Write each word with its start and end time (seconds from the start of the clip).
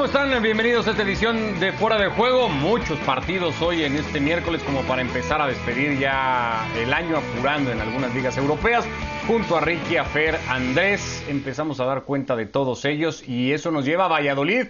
¿Cómo 0.00 0.06
están? 0.06 0.42
Bienvenidos 0.42 0.86
a 0.86 0.92
esta 0.92 1.02
edición 1.02 1.60
de 1.60 1.72
Fuera 1.72 1.98
de 1.98 2.08
Juego. 2.08 2.48
Muchos 2.48 2.98
partidos 3.00 3.60
hoy 3.60 3.84
en 3.84 3.96
este 3.96 4.18
miércoles 4.18 4.62
como 4.62 4.80
para 4.84 5.02
empezar 5.02 5.42
a 5.42 5.46
despedir 5.46 5.98
ya 5.98 6.66
el 6.74 6.94
año 6.94 7.18
apurando 7.18 7.70
en 7.70 7.82
algunas 7.82 8.14
ligas 8.14 8.38
europeas. 8.38 8.86
Junto 9.26 9.58
a 9.58 9.60
Ricky, 9.60 9.98
a 9.98 10.04
Fer, 10.06 10.40
Andrés, 10.48 11.22
empezamos 11.28 11.80
a 11.80 11.84
dar 11.84 12.04
cuenta 12.04 12.34
de 12.34 12.46
todos 12.46 12.86
ellos 12.86 13.22
y 13.28 13.52
eso 13.52 13.70
nos 13.70 13.84
lleva 13.84 14.06
a 14.06 14.08
Valladolid, 14.08 14.68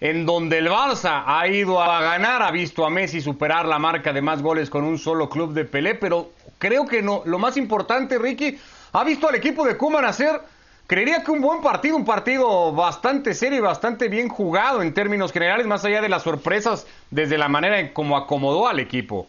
en 0.00 0.24
donde 0.24 0.56
el 0.56 0.68
Barça 0.68 1.24
ha 1.26 1.46
ido 1.48 1.82
a 1.82 2.00
ganar, 2.00 2.40
ha 2.42 2.50
visto 2.50 2.86
a 2.86 2.88
Messi 2.88 3.20
superar 3.20 3.66
la 3.66 3.78
marca 3.78 4.14
de 4.14 4.22
más 4.22 4.40
goles 4.40 4.70
con 4.70 4.84
un 4.84 4.96
solo 4.96 5.28
club 5.28 5.52
de 5.52 5.66
Pelé, 5.66 5.96
pero 5.96 6.30
creo 6.56 6.86
que 6.86 7.02
no, 7.02 7.20
lo 7.26 7.38
más 7.38 7.58
importante, 7.58 8.18
Ricky, 8.18 8.58
ha 8.94 9.04
visto 9.04 9.28
al 9.28 9.34
equipo 9.34 9.66
de 9.66 9.76
Kuman 9.76 10.06
hacer 10.06 10.40
Creería 10.92 11.24
que 11.24 11.30
un 11.30 11.40
buen 11.40 11.62
partido, 11.62 11.96
un 11.96 12.04
partido 12.04 12.70
bastante 12.70 13.32
serio 13.32 13.60
y 13.60 13.62
bastante 13.62 14.10
bien 14.10 14.28
jugado 14.28 14.82
en 14.82 14.92
términos 14.92 15.32
generales, 15.32 15.66
más 15.66 15.86
allá 15.86 16.02
de 16.02 16.10
las 16.10 16.22
sorpresas 16.22 16.86
desde 17.10 17.38
la 17.38 17.48
manera 17.48 17.80
en 17.80 17.94
cómo 17.94 18.14
acomodó 18.14 18.68
al 18.68 18.78
equipo. 18.78 19.26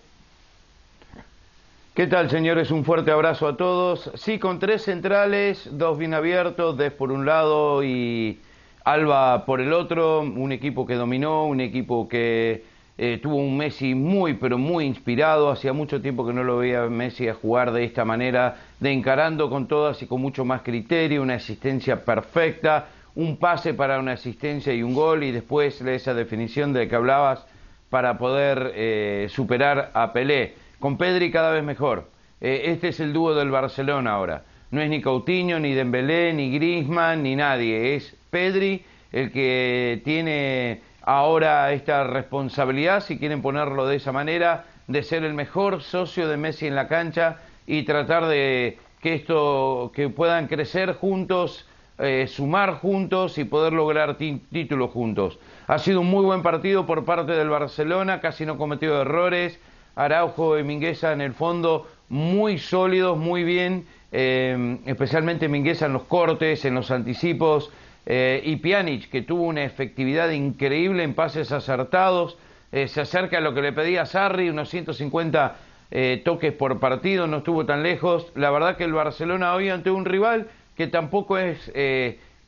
¿Qué 1.93 2.05
tal, 2.07 2.29
señores? 2.29 2.69
Un 2.69 2.83
fuerte 2.83 3.11
abrazo 3.11 3.47
a 3.47 3.55
todos. 3.55 4.11
Sí, 4.15 4.39
con 4.39 4.59
tres 4.59 4.83
centrales, 4.83 5.69
dos 5.71 5.97
bien 5.97 6.13
abiertos, 6.13 6.75
Des 6.75 6.91
por 6.91 7.13
un 7.13 7.25
lado 7.25 7.81
y 7.81 8.41
Alba 8.83 9.45
por 9.45 9.61
el 9.61 9.71
otro. 9.71 10.19
Un 10.19 10.51
equipo 10.51 10.85
que 10.85 10.95
dominó, 10.95 11.45
un 11.45 11.61
equipo 11.61 12.09
que 12.09 12.65
eh, 12.97 13.19
tuvo 13.21 13.37
un 13.37 13.57
Messi 13.57 13.95
muy, 13.95 14.35
pero 14.35 14.57
muy 14.57 14.85
inspirado. 14.85 15.49
Hacía 15.49 15.73
mucho 15.73 16.01
tiempo 16.01 16.25
que 16.25 16.33
no 16.33 16.43
lo 16.43 16.57
veía 16.57 16.83
Messi 16.83 17.27
a 17.27 17.33
jugar 17.33 17.71
de 17.71 17.83
esta 17.83 18.05
manera, 18.05 18.57
de 18.79 18.91
encarando 18.91 19.49
con 19.49 19.67
todas 19.67 20.01
y 20.01 20.07
con 20.07 20.21
mucho 20.21 20.45
más 20.45 20.61
criterio, 20.61 21.21
una 21.21 21.35
asistencia 21.35 22.05
perfecta, 22.05 22.87
un 23.15 23.37
pase 23.37 23.73
para 23.73 23.99
una 23.99 24.13
asistencia 24.13 24.73
y 24.73 24.83
un 24.83 24.93
gol, 24.93 25.23
y 25.23 25.31
después 25.31 25.81
esa 25.81 26.13
definición 26.13 26.73
de 26.73 26.87
que 26.87 26.95
hablabas 26.95 27.45
para 27.89 28.17
poder 28.17 28.71
eh, 28.75 29.27
superar 29.29 29.91
a 29.93 30.13
Pelé. 30.13 30.55
Con 30.79 30.97
Pedri 30.97 31.31
cada 31.31 31.51
vez 31.51 31.63
mejor. 31.63 32.09
Eh, 32.41 32.63
este 32.65 32.89
es 32.89 32.99
el 32.99 33.13
dúo 33.13 33.33
del 33.33 33.51
Barcelona 33.51 34.11
ahora. 34.11 34.43
No 34.71 34.81
es 34.81 34.89
ni 34.89 35.01
Coutinho, 35.01 35.59
ni 35.59 35.73
Dembélé, 35.73 36.33
ni 36.33 36.51
Griezmann, 36.51 37.21
ni 37.21 37.35
nadie. 37.35 37.95
Es 37.95 38.15
Pedri 38.29 38.83
el 39.11 39.31
que 39.31 40.01
tiene 40.03 40.81
ahora 41.03 41.71
esta 41.73 42.03
responsabilidad, 42.05 43.01
si 43.01 43.17
quieren 43.17 43.41
ponerlo 43.41 43.85
de 43.85 43.97
esa 43.97 44.11
manera, 44.11 44.65
de 44.87 45.03
ser 45.03 45.23
el 45.23 45.33
mejor 45.33 45.81
socio 45.81 46.27
de 46.27 46.37
Messi 46.37 46.67
en 46.67 46.75
la 46.75 46.87
cancha 46.87 47.37
y 47.67 47.83
tratar 47.83 48.25
de 48.25 48.77
que 49.01 49.13
esto, 49.13 49.91
que 49.93 50.09
puedan 50.09 50.47
crecer 50.47 50.93
juntos, 50.93 51.67
eh, 51.99 52.27
sumar 52.27 52.75
juntos 52.75 53.37
y 53.37 53.43
poder 53.43 53.73
lograr 53.73 54.17
títulos 54.17 54.91
juntos. 54.91 55.39
Ha 55.67 55.77
sido 55.77 56.01
un 56.01 56.07
muy 56.09 56.25
buen 56.25 56.41
partido 56.41 56.85
por 56.85 57.05
parte 57.05 57.33
del 57.33 57.49
Barcelona, 57.49 58.19
casi 58.19 58.45
no 58.45 58.57
cometido 58.57 59.01
errores. 59.01 59.59
Araujo 59.95 60.57
y 60.57 60.63
Mingueza 60.63 61.13
en 61.13 61.21
el 61.21 61.33
fondo 61.33 61.87
muy 62.09 62.57
sólidos, 62.57 63.17
muy 63.17 63.43
bien, 63.43 63.85
eh, 64.11 64.79
especialmente 64.85 65.47
Mingueza 65.47 65.85
en 65.85 65.93
los 65.93 66.03
cortes, 66.03 66.65
en 66.65 66.75
los 66.75 66.89
anticipos, 66.89 67.71
eh, 68.05 68.41
y 68.43 68.57
Pjanic, 68.57 69.09
que 69.09 69.21
tuvo 69.21 69.43
una 69.43 69.63
efectividad 69.63 70.29
increíble 70.31 71.03
en 71.03 71.13
pases 71.13 71.51
acertados, 71.51 72.37
eh, 72.71 72.87
se 72.87 73.01
acerca 73.01 73.37
a 73.37 73.41
lo 73.41 73.53
que 73.53 73.61
le 73.61 73.71
pedía 73.71 74.05
Sarri, 74.05 74.49
unos 74.49 74.69
150 74.69 75.55
eh, 75.91 76.21
toques 76.25 76.53
por 76.53 76.79
partido, 76.79 77.27
no 77.27 77.37
estuvo 77.37 77.65
tan 77.65 77.83
lejos. 77.83 78.31
La 78.35 78.51
verdad 78.51 78.77
que 78.77 78.83
el 78.83 78.93
Barcelona 78.93 79.53
hoy 79.53 79.69
ante 79.69 79.91
un 79.91 80.05
rival 80.05 80.47
que 80.75 80.87
tampoco 80.87 81.37
es 81.37 81.71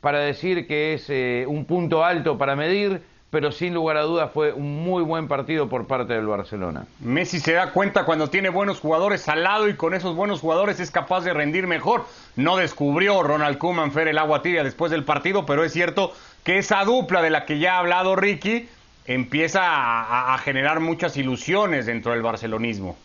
para 0.00 0.18
decir 0.18 0.66
que 0.66 0.94
es 0.94 1.46
un 1.46 1.64
punto 1.64 2.04
alto 2.04 2.36
para 2.38 2.56
medir, 2.56 3.02
pero 3.36 3.52
sin 3.52 3.74
lugar 3.74 3.98
a 3.98 4.00
dudas 4.00 4.30
fue 4.32 4.54
un 4.54 4.82
muy 4.82 5.02
buen 5.02 5.28
partido 5.28 5.68
por 5.68 5.86
parte 5.86 6.14
del 6.14 6.26
Barcelona. 6.26 6.86
Messi 7.00 7.38
se 7.38 7.52
da 7.52 7.70
cuenta 7.70 8.06
cuando 8.06 8.30
tiene 8.30 8.48
buenos 8.48 8.80
jugadores 8.80 9.28
al 9.28 9.42
lado 9.42 9.68
y 9.68 9.74
con 9.74 9.92
esos 9.92 10.16
buenos 10.16 10.40
jugadores 10.40 10.80
es 10.80 10.90
capaz 10.90 11.20
de 11.20 11.34
rendir 11.34 11.66
mejor. 11.66 12.06
No 12.36 12.56
descubrió 12.56 13.22
Ronald 13.22 13.58
Koeman 13.58 13.92
Fer 13.92 14.08
el 14.08 14.16
agua 14.16 14.40
tibia 14.40 14.64
después 14.64 14.90
del 14.90 15.04
partido, 15.04 15.44
pero 15.44 15.64
es 15.64 15.74
cierto 15.74 16.14
que 16.44 16.56
esa 16.56 16.82
dupla 16.84 17.20
de 17.20 17.28
la 17.28 17.44
que 17.44 17.58
ya 17.58 17.74
ha 17.74 17.80
hablado 17.80 18.16
Ricky 18.16 18.70
empieza 19.04 19.60
a, 19.64 20.38
generar 20.38 20.80
muchas 20.80 21.18
ilusiones 21.18 21.84
dentro 21.84 22.12
del 22.12 22.22
barcelonismo. 22.22 22.96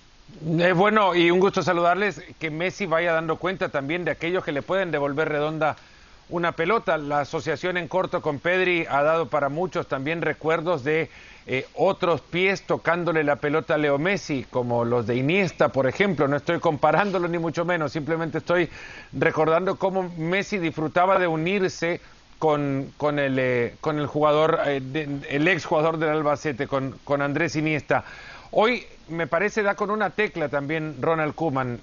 Eh, 0.60 0.72
bueno, 0.72 1.14
y 1.14 1.30
un 1.30 1.42
gusto 1.42 1.62
saludarles, 1.62 2.24
que 2.40 2.50
Messi 2.50 2.86
vaya 2.86 3.12
dando 3.12 3.36
cuenta 3.36 3.68
también 3.68 4.06
de 4.06 4.12
aquellos 4.12 4.46
que 4.46 4.54
le 4.54 4.62
pueden 4.62 4.92
devolver 4.92 5.28
redonda 5.28 5.76
una 6.32 6.54
pelota. 6.54 6.98
La 6.98 7.22
asociación 7.22 7.78
en 7.78 7.88
corto 7.88 8.22
con 8.22 8.40
Pedri 8.40 8.86
ha 8.90 9.04
dado 9.04 9.28
para 9.28 9.50
muchos 9.50 9.88
también 9.88 10.22
recuerdos 10.22 10.84
de 10.84 11.10
eh, 11.46 11.68
otros 11.76 12.22
pies 12.22 12.64
tocándole 12.64 13.24
la 13.24 13.36
pelota 13.36 13.76
a 13.76 13.78
Leo 13.78 13.98
Messi, 13.98 14.46
como 14.50 14.84
los 14.86 15.06
de 15.06 15.16
Iniesta, 15.18 15.70
por 15.70 15.88
ejemplo. 15.88 16.28
No 16.28 16.38
estoy 16.38 16.60
comparándolo 16.60 17.28
ni 17.28 17.38
mucho 17.38 17.66
menos, 17.66 17.92
simplemente 17.92 18.40
estoy 18.40 18.70
recordando 19.14 19.76
cómo 19.76 20.12
Messi 20.18 20.58
disfrutaba 20.58 21.20
de 21.20 21.28
unirse 21.28 22.02
con, 22.40 22.92
con, 22.98 23.20
el, 23.20 23.38
eh, 23.38 23.76
con 23.82 24.00
el 24.00 24.08
jugador, 24.08 24.60
eh, 24.66 24.82
el 25.30 25.48
ex 25.48 25.66
jugador 25.66 25.98
del 25.98 26.10
Albacete, 26.10 26.68
con, 26.68 26.98
con 27.04 27.22
Andrés 27.22 27.56
Iniesta. 27.56 28.04
Hoy 28.52 28.86
me 29.10 29.28
parece 29.28 29.64
da 29.64 29.76
con 29.76 29.92
una 29.92 30.10
tecla 30.10 30.50
también 30.50 30.98
Ronald 31.02 31.36
Koeman 31.36 31.82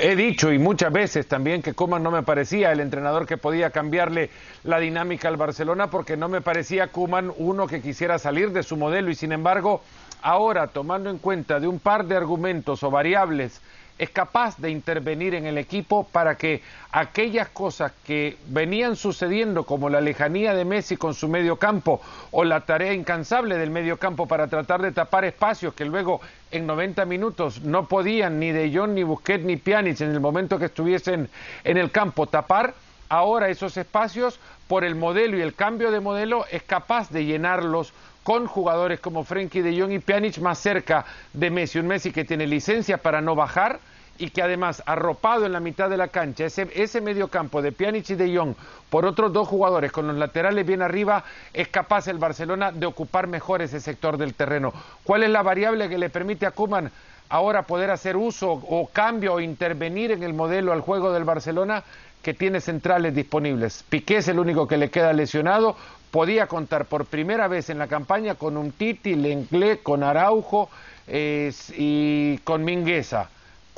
he 0.00 0.14
dicho 0.14 0.52
y 0.52 0.58
muchas 0.58 0.92
veces 0.92 1.26
también 1.26 1.62
que 1.62 1.74
Koeman 1.74 2.02
no 2.02 2.10
me 2.10 2.22
parecía 2.22 2.70
el 2.70 2.80
entrenador 2.80 3.26
que 3.26 3.36
podía 3.36 3.70
cambiarle 3.70 4.30
la 4.62 4.78
dinámica 4.78 5.26
al 5.28 5.36
Barcelona 5.36 5.90
porque 5.90 6.16
no 6.16 6.28
me 6.28 6.40
parecía 6.40 6.88
Koeman 6.88 7.32
uno 7.36 7.66
que 7.66 7.82
quisiera 7.82 8.18
salir 8.18 8.52
de 8.52 8.62
su 8.62 8.76
modelo. 8.76 9.10
Y 9.10 9.16
sin 9.16 9.32
embargo 9.32 9.82
ahora 10.22 10.68
tomando 10.68 11.10
en 11.10 11.18
cuenta 11.18 11.58
de 11.58 11.66
un 11.66 11.80
par 11.80 12.06
de 12.06 12.16
argumentos 12.16 12.82
o 12.84 12.90
variables 12.90 13.60
es 14.00 14.08
capaz 14.08 14.56
de 14.56 14.70
intervenir 14.70 15.34
en 15.34 15.44
el 15.44 15.58
equipo 15.58 16.04
para 16.04 16.36
que 16.36 16.62
aquellas 16.90 17.50
cosas 17.50 17.92
que 18.06 18.38
venían 18.46 18.96
sucediendo, 18.96 19.64
como 19.64 19.90
la 19.90 20.00
lejanía 20.00 20.54
de 20.54 20.64
Messi 20.64 20.96
con 20.96 21.12
su 21.12 21.28
medio 21.28 21.56
campo 21.56 22.00
o 22.30 22.42
la 22.42 22.62
tarea 22.62 22.94
incansable 22.94 23.58
del 23.58 23.68
medio 23.68 23.98
campo 23.98 24.26
para 24.26 24.46
tratar 24.46 24.80
de 24.80 24.92
tapar 24.92 25.26
espacios 25.26 25.74
que 25.74 25.84
luego 25.84 26.22
en 26.50 26.66
90 26.66 27.04
minutos 27.04 27.60
no 27.60 27.88
podían 27.88 28.40
ni 28.40 28.52
De 28.52 28.74
Jong, 28.74 28.92
ni 28.92 29.02
Busquets, 29.02 29.44
ni 29.44 29.58
Pjanic 29.58 30.00
en 30.00 30.12
el 30.12 30.20
momento 30.20 30.58
que 30.58 30.64
estuviesen 30.64 31.28
en 31.62 31.76
el 31.76 31.90
campo 31.90 32.26
tapar, 32.26 32.72
ahora 33.10 33.50
esos 33.50 33.76
espacios 33.76 34.40
por 34.66 34.82
el 34.82 34.94
modelo 34.94 35.36
y 35.36 35.42
el 35.42 35.54
cambio 35.54 35.90
de 35.90 36.00
modelo 36.00 36.46
es 36.50 36.62
capaz 36.62 37.10
de 37.10 37.26
llenarlos 37.26 37.92
con 38.22 38.46
jugadores 38.46 38.98
como 39.00 39.24
Frenkie 39.24 39.60
de 39.60 39.78
Jong 39.78 39.92
y 39.92 39.98
Pjanic 39.98 40.38
más 40.38 40.58
cerca 40.58 41.04
de 41.34 41.50
Messi, 41.50 41.78
un 41.78 41.86
Messi 41.86 42.12
que 42.12 42.24
tiene 42.24 42.46
licencia 42.46 42.96
para 42.96 43.20
no 43.20 43.34
bajar, 43.34 43.78
y 44.20 44.30
que 44.30 44.42
además 44.42 44.82
arropado 44.84 45.46
en 45.46 45.52
la 45.52 45.60
mitad 45.60 45.88
de 45.88 45.96
la 45.96 46.08
cancha, 46.08 46.44
ese, 46.44 46.68
ese 46.74 47.00
medio 47.00 47.28
campo 47.28 47.62
de 47.62 47.72
Pjanic 47.72 48.10
y 48.10 48.14
de 48.14 48.36
Jong 48.36 48.54
por 48.90 49.06
otros 49.06 49.32
dos 49.32 49.48
jugadores 49.48 49.90
con 49.90 50.06
los 50.06 50.16
laterales 50.16 50.66
bien 50.66 50.82
arriba, 50.82 51.24
es 51.54 51.68
capaz 51.68 52.06
el 52.06 52.18
Barcelona 52.18 52.70
de 52.70 52.84
ocupar 52.84 53.26
mejor 53.26 53.62
ese 53.62 53.80
sector 53.80 54.18
del 54.18 54.34
terreno. 54.34 54.74
¿Cuál 55.04 55.22
es 55.22 55.30
la 55.30 55.42
variable 55.42 55.88
que 55.88 55.96
le 55.96 56.10
permite 56.10 56.44
a 56.44 56.50
Kuman 56.50 56.90
ahora 57.30 57.62
poder 57.62 57.90
hacer 57.90 58.14
uso 58.16 58.50
o 58.52 58.90
cambio 58.92 59.34
o 59.34 59.40
intervenir 59.40 60.10
en 60.10 60.22
el 60.22 60.34
modelo 60.34 60.72
al 60.72 60.82
juego 60.82 61.12
del 61.12 61.24
Barcelona? 61.24 61.82
que 62.22 62.34
tiene 62.34 62.60
centrales 62.60 63.14
disponibles. 63.14 63.82
Piqué 63.88 64.18
es 64.18 64.28
el 64.28 64.38
único 64.38 64.68
que 64.68 64.76
le 64.76 64.90
queda 64.90 65.14
lesionado. 65.14 65.74
Podía 66.10 66.48
contar 66.48 66.84
por 66.84 67.06
primera 67.06 67.48
vez 67.48 67.70
en 67.70 67.78
la 67.78 67.86
campaña 67.86 68.34
con 68.34 68.58
un 68.58 68.72
Titi, 68.72 69.14
Lenglet, 69.14 69.82
con 69.82 70.02
Araujo 70.02 70.68
eh, 71.06 71.50
y 71.78 72.36
con 72.44 72.62
Mingueza 72.62 73.30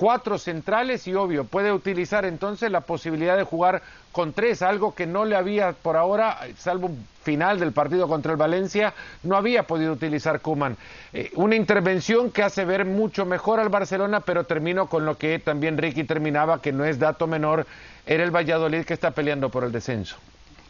cuatro 0.03 0.37
centrales 0.37 1.07
y 1.07 1.15
obvio, 1.15 1.45
puede 1.45 1.71
utilizar 1.71 2.25
entonces 2.25 2.73
la 2.73 2.81
posibilidad 2.81 3.37
de 3.37 3.45
jugar 3.45 3.83
con 4.11 4.33
tres, 4.33 4.61
algo 4.61 4.97
que 4.97 5.07
no 5.07 5.25
le 5.25 5.37
había 5.37 5.75
por 5.75 5.97
ahora, 5.97 6.41
salvo 6.59 6.91
final 7.23 7.61
del 7.61 7.71
partido 7.71 8.09
contra 8.09 8.33
el 8.33 8.37
Valencia, 8.37 8.95
no 9.23 9.37
había 9.37 9.63
podido 9.63 9.93
utilizar 9.93 10.41
Kuman. 10.41 10.77
Eh, 11.13 11.31
una 11.37 11.55
intervención 11.55 12.33
que 12.33 12.43
hace 12.43 12.65
ver 12.65 12.85
mucho 12.85 13.27
mejor 13.27 13.61
al 13.61 13.69
Barcelona, 13.69 14.19
pero 14.19 14.43
termino 14.43 14.89
con 14.89 15.05
lo 15.05 15.17
que 15.17 15.39
también 15.39 15.79
Ricky 15.79 16.03
terminaba, 16.03 16.61
que 16.61 16.73
no 16.73 16.85
es 16.85 16.99
dato 16.99 17.29
menor, 17.29 17.65
era 18.05 18.25
el 18.25 18.35
Valladolid 18.35 18.85
que 18.85 18.95
está 18.95 19.13
peleando 19.13 19.51
por 19.51 19.63
el 19.63 19.71
descenso. 19.71 20.17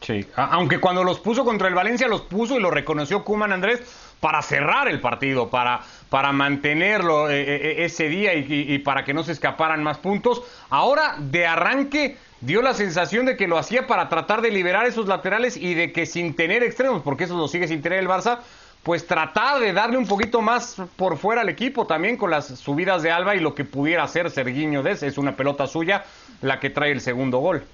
Sí, 0.02 0.26
aunque 0.37 0.78
cuando 0.78 1.05
los 1.05 1.20
puso 1.20 1.43
contra 1.43 1.69
el 1.69 1.75
Valencia 1.75 2.06
los 2.06 2.20
puso 2.20 2.58
y 2.58 2.61
lo 2.61 2.70
reconoció 2.70 3.25
Kuman 3.25 3.52
Andrés 3.52 3.81
para 4.23 4.41
cerrar 4.41 4.87
el 4.87 5.01
partido, 5.01 5.51
para, 5.51 5.81
para 6.09 6.31
mantenerlo 6.31 7.29
eh, 7.29 7.41
eh, 7.41 7.45
eh, 7.57 7.85
ese 7.85 8.09
día 8.09 8.33
y, 8.35 8.79
para 8.79 9.05
que 9.05 9.13
no 9.13 9.25
se 9.25 9.33
escaparan 9.33 9.83
más 9.83 9.99
puntos. 9.99 10.43
Ahora 10.71 11.17
de 11.19 11.45
arranque 11.45 12.17
dio 12.41 12.63
la 12.63 12.73
sensación 12.73 13.27
de 13.27 13.37
que 13.37 13.49
lo 13.49 13.59
hacía 13.59 13.89
para 13.89 14.09
tratar 14.09 14.41
de 14.41 14.53
liberar 14.53 14.87
esos 14.87 15.09
laterales 15.09 15.57
y 15.57 15.75
de 15.75 15.91
que 15.91 16.07
sin 16.07 16.37
tener 16.37 16.63
extremos, 16.63 17.03
porque 17.03 17.25
eso 17.25 17.37
lo 17.37 17.49
sigue 17.49 17.67
sin 17.67 17.83
tener 17.83 17.99
el 17.99 18.07
Barça, 18.07 18.39
pues 18.85 19.09
tratar 19.09 19.59
de 19.59 19.73
darle 19.73 19.99
un 19.99 20.07
poquito 20.07 20.41
más 20.41 20.77
por 20.95 21.19
fuera 21.19 21.41
al 21.41 21.49
equipo 21.49 21.89
también 21.89 22.17
con 22.17 22.31
las 22.31 22.47
subidas 22.47 23.03
de 23.03 23.11
Alba 23.11 23.35
y 23.35 23.41
lo 23.41 23.57
que 23.57 23.65
pudiera 23.65 24.05
hacer 24.05 24.31
Sergiño 24.31 24.85
Des, 24.85 25.03
es 25.03 25.19
una 25.19 25.35
pelota 25.35 25.67
suya 25.67 26.05
la 26.43 26.61
que 26.61 26.71
trae 26.71 26.93
el 26.93 27.01
segundo 27.01 27.39
gol. 27.39 27.65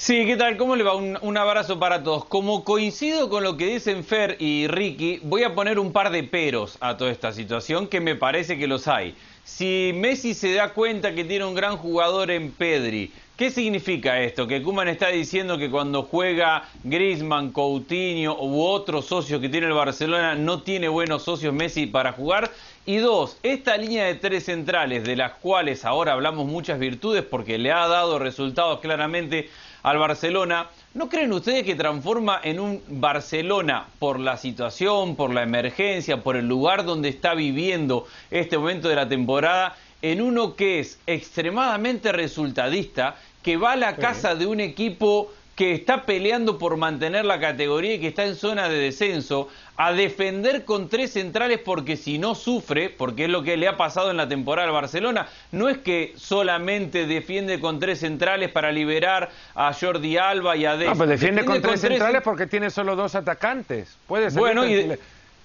Sí, 0.00 0.26
¿qué 0.26 0.36
tal? 0.36 0.56
¿Cómo 0.56 0.76
le 0.76 0.84
va? 0.84 0.94
Un, 0.94 1.36
abrazo 1.36 1.80
para 1.80 2.04
todos. 2.04 2.24
Como 2.24 2.62
coincido 2.62 3.28
con 3.28 3.42
lo 3.42 3.56
que 3.56 3.66
dicen 3.66 4.04
Fer 4.04 4.36
y 4.38 4.68
Ricky, 4.68 5.18
voy 5.24 5.42
a 5.42 5.56
poner 5.56 5.80
un 5.80 5.92
par 5.92 6.12
de 6.12 6.22
peros 6.22 6.78
a 6.80 6.96
toda 6.96 7.10
esta 7.10 7.32
situación 7.32 7.88
que 7.88 7.98
me 7.98 8.14
parece 8.14 8.56
que 8.56 8.68
los 8.68 8.86
hay. 8.86 9.16
Si 9.42 9.90
Messi 9.96 10.34
se 10.34 10.54
da 10.54 10.72
cuenta 10.72 11.16
que 11.16 11.24
tiene 11.24 11.46
un 11.46 11.56
gran 11.56 11.76
jugador 11.78 12.30
en 12.30 12.52
Pedri, 12.52 13.10
¿qué 13.36 13.50
significa 13.50 14.20
esto? 14.20 14.46
Que 14.46 14.62
Kuman 14.62 14.86
está 14.86 15.08
diciendo 15.08 15.58
que 15.58 15.68
cuando 15.68 16.04
juega 16.04 16.68
Griezmann, 16.84 17.50
Coutinho 17.50 18.36
u 18.40 18.62
otros 18.62 19.06
socios 19.06 19.40
que 19.40 19.48
tiene 19.48 19.66
el 19.66 19.72
Barcelona 19.72 20.36
no 20.36 20.62
tiene 20.62 20.88
buenos 20.88 21.24
socios 21.24 21.52
Messi 21.52 21.86
para 21.86 22.12
jugar. 22.12 22.52
Y 22.86 22.98
dos, 22.98 23.36
esta 23.42 23.76
línea 23.76 24.04
de 24.04 24.14
tres 24.14 24.44
centrales, 24.44 25.02
de 25.02 25.16
las 25.16 25.32
cuales 25.32 25.84
ahora 25.84 26.12
hablamos 26.12 26.46
muchas 26.46 26.78
virtudes 26.78 27.24
porque 27.24 27.58
le 27.58 27.72
ha 27.72 27.88
dado 27.88 28.20
resultados 28.20 28.78
claramente 28.78 29.50
al 29.90 29.98
Barcelona. 29.98 30.68
¿No 30.94 31.08
creen 31.08 31.32
ustedes 31.32 31.64
que 31.64 31.74
transforma 31.74 32.40
en 32.42 32.60
un 32.60 32.82
Barcelona 32.88 33.86
por 33.98 34.18
la 34.20 34.36
situación, 34.36 35.16
por 35.16 35.32
la 35.32 35.42
emergencia, 35.42 36.22
por 36.22 36.36
el 36.36 36.46
lugar 36.46 36.84
donde 36.84 37.08
está 37.08 37.34
viviendo 37.34 38.06
este 38.30 38.58
momento 38.58 38.88
de 38.88 38.96
la 38.96 39.08
temporada, 39.08 39.76
en 40.02 40.22
uno 40.22 40.54
que 40.54 40.80
es 40.80 40.98
extremadamente 41.06 42.12
resultadista, 42.12 43.16
que 43.42 43.56
va 43.56 43.72
a 43.72 43.76
la 43.76 43.96
casa 43.96 44.34
de 44.34 44.46
un 44.46 44.60
equipo 44.60 45.32
que 45.58 45.74
está 45.74 46.06
peleando 46.06 46.56
por 46.56 46.76
mantener 46.76 47.24
la 47.24 47.40
categoría 47.40 47.94
y 47.94 47.98
que 47.98 48.06
está 48.06 48.24
en 48.24 48.36
zona 48.36 48.68
de 48.68 48.78
descenso, 48.78 49.48
a 49.76 49.92
defender 49.92 50.64
con 50.64 50.88
tres 50.88 51.14
centrales 51.14 51.58
porque 51.58 51.96
si 51.96 52.16
no 52.16 52.36
sufre, 52.36 52.90
porque 52.90 53.24
es 53.24 53.30
lo 53.30 53.42
que 53.42 53.56
le 53.56 53.66
ha 53.66 53.76
pasado 53.76 54.12
en 54.12 54.18
la 54.18 54.28
temporada 54.28 54.68
al 54.68 54.72
Barcelona, 54.72 55.26
no 55.50 55.68
es 55.68 55.78
que 55.78 56.12
solamente 56.14 57.06
defiende 57.08 57.58
con 57.58 57.80
tres 57.80 57.98
centrales 57.98 58.52
para 58.52 58.70
liberar 58.70 59.30
a 59.56 59.72
Jordi 59.72 60.16
Alba 60.16 60.56
y 60.56 60.64
a 60.64 60.76
Des. 60.76 60.90
No, 60.90 60.94
pues 60.94 61.08
defiende, 61.08 61.44
con, 61.44 61.60
tres 61.60 61.80
centrales 61.80 62.22
porque 62.22 62.46
tiene 62.46 62.70
solo 62.70 62.94
dos 62.94 63.16
atacantes. 63.16 63.96
Puede 64.06 64.30
ser. 64.30 64.38
Bueno, 64.38 64.64
y 64.64 64.96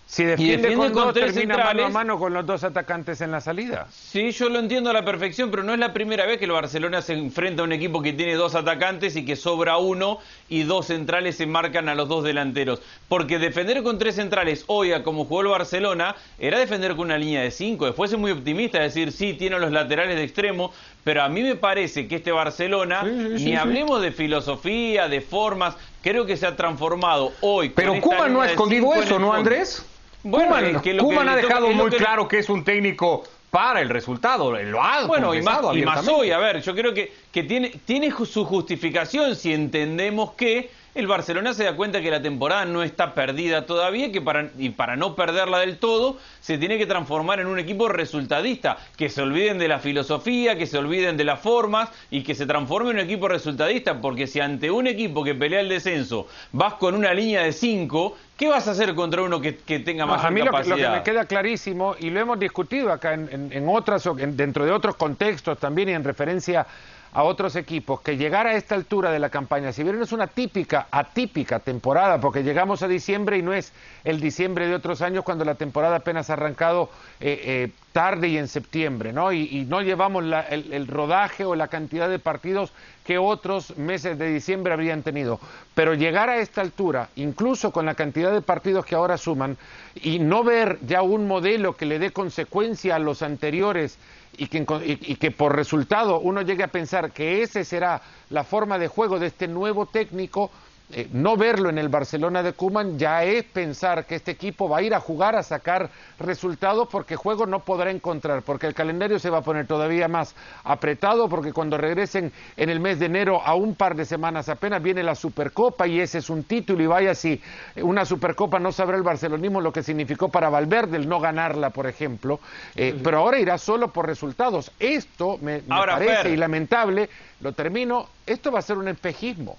si 0.06 0.26
defiende, 0.26 0.76
con, 0.76 0.94
dos, 0.94 1.14
termina 1.14 1.58
mano 1.58 1.86
a 1.86 1.90
mano 1.90 2.20
con 2.20 2.34
los 2.34 2.46
dos 2.46 2.64
atacantes 2.64 3.22
en 3.22 3.32
la 3.32 3.42
salida. 3.42 3.88
Sí, 3.92 4.32
yo 4.32 4.48
lo 4.50 4.60
entiendo 4.60 4.90
a 4.90 4.94
la 4.94 5.04
perfección, 5.04 5.50
pero 5.50 5.64
no 5.64 5.74
es 5.74 5.80
la 5.80 5.92
primera 5.92 6.26
vez 6.26 6.38
que 6.38 6.46
el 6.46 6.52
Barcelona 6.52 7.02
se 7.02 7.14
enfrenta 7.14 7.64
a 7.64 7.66
un 7.66 7.72
equipo 7.72 8.02
que 8.02 8.14
tiene 8.14 8.36
dos 8.36 8.54
atacantes 8.54 9.16
y 9.16 9.26
que 9.26 9.36
sobra 9.36 9.78
uno 9.78 10.20
y 10.50 10.64
dos 10.64 10.88
centrales 10.88 11.38
se 11.38 11.48
marcan 11.48 11.90
a 11.90 11.96
los 11.96 12.10
dos 12.10 12.24
delanteros. 12.24 12.82
Porque 13.08 13.40
defender 13.40 13.82
con 13.82 13.98
tres 13.98 14.16
centrales 14.16 14.66
hoy, 14.68 14.92
como 15.04 15.26
jugó 15.26 15.42
el 15.42 15.48
Barcelona, 15.48 16.16
era 16.38 16.60
defender 16.60 16.96
con 16.96 17.06
una 17.06 17.18
línea 17.18 17.42
de 17.42 17.50
cinco. 17.50 17.86
Después 17.86 18.12
es 18.12 18.20
muy 18.20 18.32
optimista 18.32 18.80
decir, 18.80 19.12
sí, 19.12 19.34
tiene 19.34 19.58
los 19.58 19.72
laterales 19.72 20.16
de 20.16 20.24
extremo, 20.24 20.72
pero 21.04 21.24
a 21.24 21.30
mí 21.30 21.42
me 21.42 21.56
parece 21.56 22.08
que 22.08 22.18
este 22.18 22.32
Barcelona, 22.32 23.04
ni 23.04 23.56
hablemos 23.56 24.02
de 24.02 24.12
filosofía, 24.12 25.08
de 25.08 25.22
formas, 25.22 25.76
creo 26.04 26.26
que 26.26 26.38
se 26.38 26.46
ha 26.46 26.56
transformado 26.56 27.32
hoy. 27.42 27.70
Pero 27.70 28.00
Cuba 28.00 28.28
no 28.30 28.42
ha 28.42 28.48
escondido 28.48 28.94
eso, 28.94 29.18
¿no, 29.18 29.34
Andrés? 29.34 29.86
Bueno, 30.24 30.82
Kuman, 31.00 31.30
ha 31.30 31.36
dejado 31.36 31.70
muy 31.70 31.92
claro 31.92 32.28
que 32.28 32.40
es 32.40 32.50
un 32.50 32.64
técnico 32.64 33.24
para 33.52 33.82
el 33.82 33.90
resultado, 33.90 34.52
lo 34.52 34.82
ha 34.82 35.06
Bueno, 35.06 35.36
y 35.36 35.42
más, 35.42 35.60
y 35.76 35.84
más, 35.84 36.08
hoy, 36.08 36.32
a 36.32 36.40
ver, 36.40 36.62
yo 36.62 36.74
creo 36.74 36.94
que, 36.94 37.14
que 37.32 37.44
tiene, 37.44 37.72
tiene 37.86 38.12
su 38.12 38.46
justificación 38.46 39.36
si 39.36 39.54
entendemos 39.54 40.32
que 40.32 40.72
el 40.96 41.08
Barcelona 41.08 41.54
se 41.54 41.64
da 41.64 41.76
cuenta 41.76 42.02
que 42.02 42.12
la 42.12 42.22
temporada 42.22 42.66
no 42.66 42.84
está 42.84 43.14
perdida 43.14 43.66
todavía 43.66 44.12
que 44.12 44.22
para, 44.22 44.50
y 44.58 44.70
para 44.70 44.96
no 44.96 45.16
perderla 45.16 45.60
del 45.60 45.78
todo 45.78 46.18
se 46.40 46.58
tiene 46.58 46.78
que 46.78 46.86
transformar 46.86 47.40
en 47.40 47.48
un 47.48 47.58
equipo 47.58 47.88
resultadista, 47.90 48.78
que 48.96 49.10
se 49.10 49.22
olviden 49.22 49.58
de 49.58 49.68
la 49.68 49.80
filosofía, 49.80 50.58
que 50.58 50.68
se 50.68 50.78
olviden 50.78 51.18
de 51.18 51.24
las 51.24 51.40
formas 51.40 51.90
y 52.12 52.24
que 52.24 52.36
se 52.36 52.46
transforme 52.46 52.92
en 52.92 52.98
un 52.98 53.04
equipo 53.04 53.28
resultadista, 53.28 54.02
porque 54.02 54.28
si 54.28 54.40
ante 54.40 54.70
un 54.70 54.88
equipo 54.88 55.24
que 55.24 55.34
pelea 55.34 55.62
el 55.62 55.70
descenso 55.70 56.28
vas 56.52 56.76
con 56.76 56.96
una 56.96 57.14
línea 57.14 57.44
de 57.44 57.54
cinco, 57.54 58.18
¿qué 58.38 58.48
vas 58.48 58.68
a 58.68 58.72
hacer 58.72 58.94
contra 58.94 59.22
uno 59.24 59.42
que, 59.42 59.54
tenga 59.54 60.06
más 60.06 60.24
a 60.24 60.30
mí 60.30 60.42
capacidad? 60.42 60.78
Lo, 60.78 60.84
que 60.84 60.90
me 60.90 61.04
queda 61.04 61.26
clarísimo, 61.26 61.96
y 62.00 62.10
lo 62.10 62.20
hemos 62.20 62.40
discutido 62.40 62.92
acá 62.92 63.14
en, 63.14 63.50
en, 63.52 63.68
otras, 63.68 64.08
dentro 64.16 64.66
de 64.66 64.72
otros 64.72 64.96
contextos 64.96 65.58
también 65.58 65.90
y 65.90 65.94
en 65.94 66.04
referencia 66.04 66.68
a 67.14 67.24
otros 67.24 67.56
equipos 67.56 68.02
que 68.02 68.18
llegar 68.18 68.48
a 68.48 68.56
esta 68.56 68.76
altura 68.76 69.12
de 69.12 69.20
la 69.20 69.30
campaña, 69.30 69.72
si 69.72 69.84
bien 69.84 70.02
es 70.02 70.12
una 70.12 70.28
típica, 70.28 70.88
atípica 70.90 71.60
temporada, 71.60 72.20
porque 72.20 72.44
llegamos 72.44 72.82
a 72.82 72.88
diciembre 72.88 73.38
y 73.38 73.42
no 73.42 73.54
es 73.54 73.72
el 74.04 74.20
diciembre 74.20 74.68
de 74.68 74.76
otros 74.76 75.02
años 75.02 75.24
cuando 75.24 75.46
la 75.46 75.56
temporada 75.56 75.98
apenas 75.98 76.30
ha 76.30 76.34
arrancado 76.34 76.90
eh, 77.20 77.42
eh, 77.46 77.72
tarde 77.94 78.28
y 78.28 78.38
en 78.38 78.48
septiembre, 78.48 79.14
¿no? 79.14 79.32
Y, 79.32 79.66
no 79.70 79.82
llevamos 79.82 80.26
el, 80.50 80.88
rodaje 80.88 81.46
o 81.46 81.56
la 81.56 81.70
cantidad 81.70 82.10
de 82.10 82.20
partidos 82.20 82.74
que 83.06 83.18
otros 83.18 83.78
meses 83.78 84.18
de 84.18 84.34
diciembre 84.34 84.74
habrían 84.74 85.04
tenido. 85.04 85.40
Pero 85.76 85.94
llegar 85.94 86.30
a 86.30 86.38
esta 86.38 86.62
altura, 86.62 87.10
incluso 87.16 87.72
con 87.72 87.86
la 87.86 87.96
cantidad 87.96 88.34
de 88.34 88.42
partidos 88.42 88.86
que 88.86 88.96
ahora 88.96 89.18
suman, 89.18 89.58
y 89.96 90.20
no 90.20 90.44
ver 90.44 90.80
ya 90.86 91.04
un 91.04 91.28
modelo 91.28 91.78
que 91.78 91.86
le 91.86 92.00
dé 92.00 92.12
consecuencia 92.12 92.96
a 92.96 93.00
los 93.00 93.22
anteriores 93.22 93.98
y 94.36 94.48
que, 94.48 94.66
y 94.84 95.16
que 95.16 95.32
por 95.32 95.56
resultado 95.56 96.20
uno 96.20 96.42
llegue 96.42 96.64
a 96.64 96.68
pensar 96.68 97.12
que 97.12 97.44
esa 97.44 97.64
será 97.64 98.02
la 98.32 98.44
forma 98.44 98.80
de 98.80 98.88
juego 98.88 99.20
de 99.20 99.28
este 99.28 99.48
nuevo 99.48 99.86
técnico, 99.86 100.50
eh, 100.92 101.08
no 101.12 101.38
verlo 101.38 101.70
en 101.70 101.78
el 101.78 101.90
Barcelona 101.90 102.44
de 102.44 102.54
Kuman 102.54 103.00
ya 103.00 103.24
es 103.24 103.46
pensar 103.46 104.06
que 104.06 104.16
este 104.16 104.32
equipo 104.32 104.70
va 104.70 104.78
a 104.78 104.82
ir 104.84 104.94
a 104.94 105.00
jugar 105.00 105.36
a 105.36 105.42
sacar 105.42 105.90
resultados 106.20 106.88
porque 106.92 107.16
juego 107.16 107.46
no 107.46 107.62
podrá 107.62 107.90
encontrar, 107.90 108.44
porque 108.44 108.68
el 108.68 108.76
calendario 108.76 109.18
se 109.18 109.30
va 109.30 109.40
a 109.40 109.42
poner 109.42 109.66
todavía 109.66 110.08
más 110.08 110.36
apretado, 110.64 111.30
porque 111.30 111.52
cuando 111.52 111.78
regresen 111.78 112.32
en 112.58 112.70
el 112.70 112.80
mes 112.80 113.00
de 113.00 113.08
enero 113.08 113.42
a 113.44 113.56
un 113.56 113.76
par 113.76 113.96
de 113.96 114.06
semanas 114.06 114.50
apenas 114.50 114.84
viene 114.84 115.02
la 115.02 115.16
Supercopa 115.16 115.88
y 115.88 116.00
ese 116.00 116.20
es 116.20 116.30
un 116.30 116.44
título 116.44 116.84
y 116.84 116.88
vaya 116.88 117.16
si 117.16 117.42
una 117.82 118.06
Supercopa 118.06 118.60
no 118.60 118.72
sabrá 118.72 118.98
el 118.98 119.04
barcelonismo 119.04 119.62
lo 119.62 119.74
que 119.74 119.84
significó 119.84 120.30
para 120.30 120.50
Valverde 120.50 120.98
el 120.98 121.10
no 121.10 121.20
ganarla, 121.20 121.72
por 121.72 121.88
ejemplo, 121.88 122.40
eh, 122.76 122.96
pero 123.04 123.20
ahora 123.20 123.40
irá 123.40 123.58
solo 123.58 123.88
por 123.88 124.06
resultados. 124.06 124.72
Esto 124.80 125.40
me, 125.42 125.60
parece 125.60 126.30
y 126.30 126.38
lamentable, 126.38 127.10
lo 127.42 127.54
termino, 127.54 128.08
esto 128.28 128.52
va 128.52 128.60
a 128.60 128.62
ser 128.62 128.78
un 128.78 128.90
espejismo. 128.90 129.58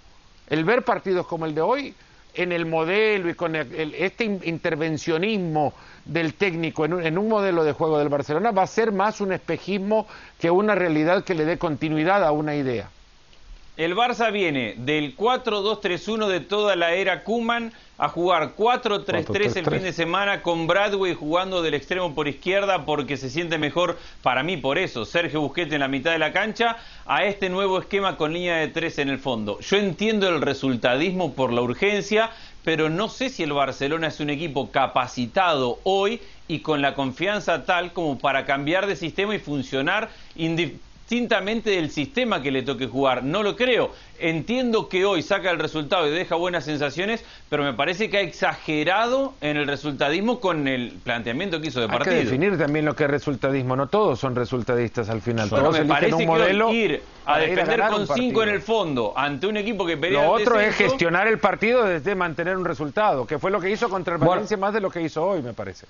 El 0.49 0.65
ver 0.65 0.83
partidos 0.85 1.27
como 1.27 1.47
el 1.47 1.55
de 1.55 1.61
hoy, 1.61 1.95
en 2.35 2.53
el 2.53 2.67
modelo 2.67 3.31
y 3.31 3.35
con 3.35 3.55
este 3.55 4.25
intervencionismo 4.25 5.73
del 6.05 6.35
técnico 6.35 6.85
en 6.85 7.19
un, 7.19 7.29
modelo 7.29 7.65
de 7.65 7.73
juego 7.73 7.99
del 7.99 8.09
Barcelona, 8.09 8.51
va 8.51 8.63
a 8.63 8.67
ser 8.67 8.93
más 8.93 9.21
un 9.21 9.33
espejismo 9.33 10.07
que 10.39 10.51
una 10.51 10.75
realidad 10.75 11.25
que 11.25 11.35
le 11.35 11.45
dé 11.45 11.59
continuidad 11.59 12.25
a 12.25 12.33
una 12.33 12.57
idea. 12.57 12.91
El 13.77 13.97
Barça 13.97 14.31
viene 14.31 14.75
del 14.79 15.17
4-2-3-1 15.17 16.29
de 16.29 16.39
toda 16.39 16.77
la 16.77 16.95
era 16.95 17.25
Kuman 17.25 17.73
a 17.99 18.09
jugar 18.09 18.55
4-3-3 18.55 19.57
el 19.57 19.67
fin 19.67 19.83
de 19.83 19.93
semana 19.93 20.43
con 20.43 20.69
Bradway 20.69 21.15
jugando 21.15 21.61
del 21.61 21.75
extremo 21.75 22.15
por 22.15 22.29
izquierda 22.29 22.85
porque 22.85 23.17
se 23.17 23.31
siente 23.31 23.59
mejor 23.59 23.99
para 24.23 24.45
mí 24.45 24.57
por 24.57 24.79
eso. 24.79 25.05
Sergio 25.05 25.41
Busquete 25.41 25.75
en 25.75 25.81
la 25.81 25.89
mitad 25.89 26.13
de 26.13 26.21
la 26.21 26.33
cancha 26.33 26.77
a 27.05 27.25
este 27.25 27.49
nuevo 27.49 27.81
esquema 27.81 28.17
con 28.17 28.33
línea 28.33 28.59
de 28.59 28.69
tres 28.69 29.01
en 29.01 29.09
el 29.09 29.19
fondo. 29.19 29.59
Yo 29.59 29.77
entiendo 29.77 30.29
el 30.29 30.41
resultadismo 30.41 31.35
por 31.35 31.53
la 31.53 31.63
urgencia, 31.63 32.31
pero 32.63 32.89
no 32.91 33.09
sé 33.09 33.29
si 33.29 33.43
el 33.43 33.55
Barcelona 33.55 34.07
es 34.07 34.21
un 34.21 34.31
equipo 34.31 34.71
capacitado 34.71 35.81
hoy 35.83 36.21
y 36.47 36.61
con 36.61 36.81
la 36.81 36.95
confianza 36.95 37.65
tal 37.65 37.93
como 37.93 38.21
para 38.21 38.47
cambiar 38.47 38.87
de 38.87 38.95
sistema 38.95 39.35
y 39.35 39.41
funcionar 39.41 40.11
distintamente 41.09 41.71
del 41.71 41.91
sistema 41.91 42.43
que 42.43 42.51
le 42.51 42.63
toque 42.63 42.87
jugar. 42.87 43.23
No 43.23 43.43
lo 43.43 43.55
creo. 43.57 43.93
Entiendo 44.19 44.89
que 44.89 45.05
hoy 45.05 45.23
saca 45.23 45.51
el 45.51 45.59
resultado 45.59 46.07
y 46.09 46.11
deja 46.11 46.37
buenas 46.37 46.65
sensaciones, 46.65 47.25
pero 47.49 47.65
me 47.65 47.75
parece 47.75 48.11
que 48.11 48.19
ha 48.19 48.21
exagerado 48.21 49.35
en 49.41 49.57
el 49.57 49.67
resultadismo 49.67 50.41
con 50.41 50.69
el 50.69 50.93
planteamiento 51.03 51.61
que 51.61 51.69
hizo 51.69 51.81
de 51.81 51.89
partido. 51.89 52.17
Hay 52.17 52.23
que 52.23 52.25
definir 52.25 52.59
también 52.59 52.85
lo 52.85 52.95
que 52.95 53.05
es 53.05 53.11
resultadismo. 53.11 53.77
No 53.77 53.89
todos 53.89 54.19
son 54.19 54.35
resultadistas 54.35 55.09
al 55.09 55.21
final. 55.21 55.49
todos 55.49 55.79
me 55.79 55.85
parece 55.85 56.15
un 56.15 56.27
modelo 56.27 56.69
que 56.69 56.75
ir 56.75 57.03
a 57.27 57.39
defender 57.39 57.81
con 57.89 58.07
cinco 58.07 58.43
en 58.43 58.49
el 58.51 58.61
fondo 58.61 59.13
ante 59.17 59.47
un 59.47 59.57
equipo 59.57 59.87
que 59.87 59.97
pelea 59.97 60.25
Lo 60.25 60.33
otro 60.33 60.61
es 60.61 60.75
gestionar 60.77 61.27
el 61.27 61.39
partido 61.39 61.85
desde 61.85 62.15
mantener 62.15 62.57
un 62.57 62.65
resultado, 62.65 63.27
que 63.27 63.39
fue 63.39 63.51
lo 63.51 63.61
que 63.61 63.71
hizo 63.71 63.89
contra 63.89 64.15
el 64.15 64.21
Valencia 64.21 64.57
más 64.57 64.73
de 64.73 64.81
lo 64.81 64.91
que 64.91 65.03
hizo 65.03 65.25
hoy, 65.25 65.43
me 65.43 65.53
parece. 65.53 65.87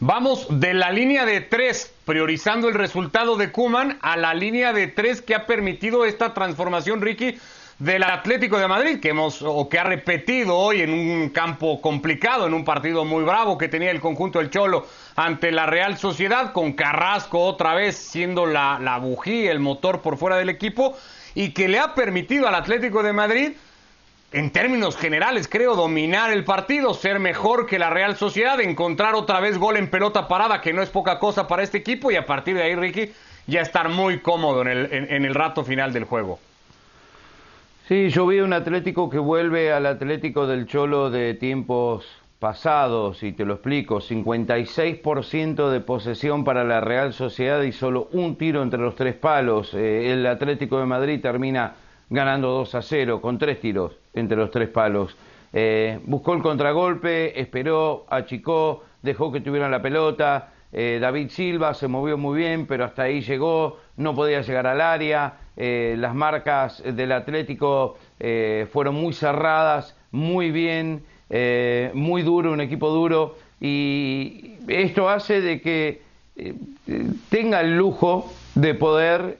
Vamos 0.00 0.46
de 0.50 0.74
la 0.74 0.90
línea 0.90 1.24
de 1.24 1.40
tres, 1.40 1.92
priorizando 2.04 2.68
el 2.68 2.74
resultado 2.74 3.36
de 3.36 3.52
Kuman, 3.52 3.98
a 4.02 4.16
la 4.16 4.34
línea 4.34 4.72
de 4.72 4.88
tres 4.88 5.22
que 5.22 5.34
ha 5.34 5.46
permitido 5.46 6.04
esta 6.04 6.34
transformación, 6.34 7.00
Ricky, 7.00 7.38
del 7.82 8.04
Atlético 8.04 8.60
de 8.60 8.68
Madrid, 8.68 9.00
que 9.00 9.08
hemos 9.08 9.42
o 9.42 9.68
que 9.68 9.76
ha 9.76 9.82
repetido 9.82 10.56
hoy 10.56 10.82
en 10.82 10.92
un 10.92 11.30
campo 11.30 11.80
complicado, 11.80 12.46
en 12.46 12.54
un 12.54 12.64
partido 12.64 13.04
muy 13.04 13.24
bravo 13.24 13.58
que 13.58 13.66
tenía 13.66 13.90
el 13.90 14.00
conjunto 14.00 14.38
del 14.38 14.50
Cholo 14.50 14.86
ante 15.16 15.50
la 15.50 15.66
Real 15.66 15.98
Sociedad, 15.98 16.52
con 16.52 16.74
Carrasco 16.74 17.40
otra 17.40 17.74
vez 17.74 17.96
siendo 17.96 18.46
la, 18.46 18.78
la 18.80 18.98
bujía, 18.98 19.50
el 19.50 19.58
motor 19.58 20.00
por 20.00 20.16
fuera 20.16 20.36
del 20.36 20.48
equipo, 20.48 20.96
y 21.34 21.50
que 21.50 21.66
le 21.66 21.80
ha 21.80 21.92
permitido 21.96 22.46
al 22.46 22.54
Atlético 22.54 23.02
de 23.02 23.12
Madrid 23.12 23.50
en 24.30 24.50
términos 24.52 24.96
generales, 24.96 25.48
creo, 25.48 25.74
dominar 25.74 26.32
el 26.32 26.44
partido, 26.44 26.94
ser 26.94 27.18
mejor 27.18 27.66
que 27.66 27.80
la 27.80 27.90
Real 27.90 28.16
Sociedad, 28.16 28.60
encontrar 28.60 29.16
otra 29.16 29.40
vez 29.40 29.58
gol 29.58 29.76
en 29.76 29.90
pelota 29.90 30.28
parada, 30.28 30.60
que 30.60 30.72
no 30.72 30.82
es 30.82 30.88
poca 30.88 31.18
cosa 31.18 31.48
para 31.48 31.64
este 31.64 31.78
equipo, 31.78 32.12
y 32.12 32.16
a 32.16 32.26
partir 32.26 32.54
de 32.54 32.62
ahí, 32.62 32.76
Ricky, 32.76 33.10
ya 33.48 33.60
estar 33.60 33.88
muy 33.88 34.20
cómodo 34.20 34.62
en 34.62 34.68
el, 34.68 34.88
en 34.92 35.24
el 35.24 35.34
rato 35.34 35.64
final 35.64 35.92
del 35.92 36.04
juego. 36.04 36.38
Sí, 37.92 38.08
yo 38.08 38.26
vi 38.26 38.40
un 38.40 38.54
Atlético 38.54 39.10
que 39.10 39.18
vuelve 39.18 39.70
al 39.70 39.84
Atlético 39.84 40.46
del 40.46 40.64
Cholo 40.64 41.10
de 41.10 41.34
tiempos 41.34 42.06
pasados, 42.38 43.22
y 43.22 43.32
te 43.32 43.44
lo 43.44 43.52
explico, 43.52 44.00
56% 44.00 45.68
de 45.68 45.80
posesión 45.80 46.42
para 46.42 46.64
la 46.64 46.80
Real 46.80 47.12
Sociedad 47.12 47.60
y 47.60 47.70
solo 47.72 48.08
un 48.12 48.36
tiro 48.36 48.62
entre 48.62 48.80
los 48.80 48.94
tres 48.94 49.14
palos. 49.14 49.74
Eh, 49.74 50.10
el 50.10 50.26
Atlético 50.26 50.78
de 50.78 50.86
Madrid 50.86 51.20
termina 51.20 51.74
ganando 52.08 52.48
2 52.52 52.74
a 52.76 52.80
0 52.80 53.20
con 53.20 53.36
tres 53.36 53.60
tiros 53.60 53.92
entre 54.14 54.38
los 54.38 54.50
tres 54.50 54.70
palos. 54.70 55.14
Eh, 55.52 56.00
buscó 56.06 56.32
el 56.32 56.40
contragolpe, 56.40 57.38
esperó, 57.38 58.06
achicó, 58.08 58.84
dejó 59.02 59.30
que 59.30 59.42
tuvieran 59.42 59.70
la 59.70 59.82
pelota. 59.82 60.54
Eh, 60.72 60.96
David 60.98 61.28
Silva 61.28 61.74
se 61.74 61.88
movió 61.88 62.16
muy 62.16 62.38
bien, 62.38 62.66
pero 62.66 62.86
hasta 62.86 63.02
ahí 63.02 63.20
llegó, 63.20 63.80
no 63.98 64.14
podía 64.14 64.40
llegar 64.40 64.66
al 64.66 64.80
área. 64.80 65.41
Eh, 65.56 65.96
las 65.98 66.14
marcas 66.14 66.82
del 66.84 67.12
Atlético 67.12 67.98
eh, 68.18 68.66
fueron 68.72 68.94
muy 68.94 69.12
cerradas, 69.12 69.94
muy 70.10 70.50
bien, 70.50 71.02
eh, 71.28 71.90
muy 71.94 72.22
duro, 72.22 72.52
un 72.52 72.60
equipo 72.60 72.88
duro, 72.90 73.36
y 73.60 74.56
esto 74.68 75.08
hace 75.08 75.40
de 75.40 75.60
que 75.60 76.02
tenga 77.28 77.60
el 77.60 77.76
lujo 77.76 78.32
de 78.54 78.74
poder 78.74 79.38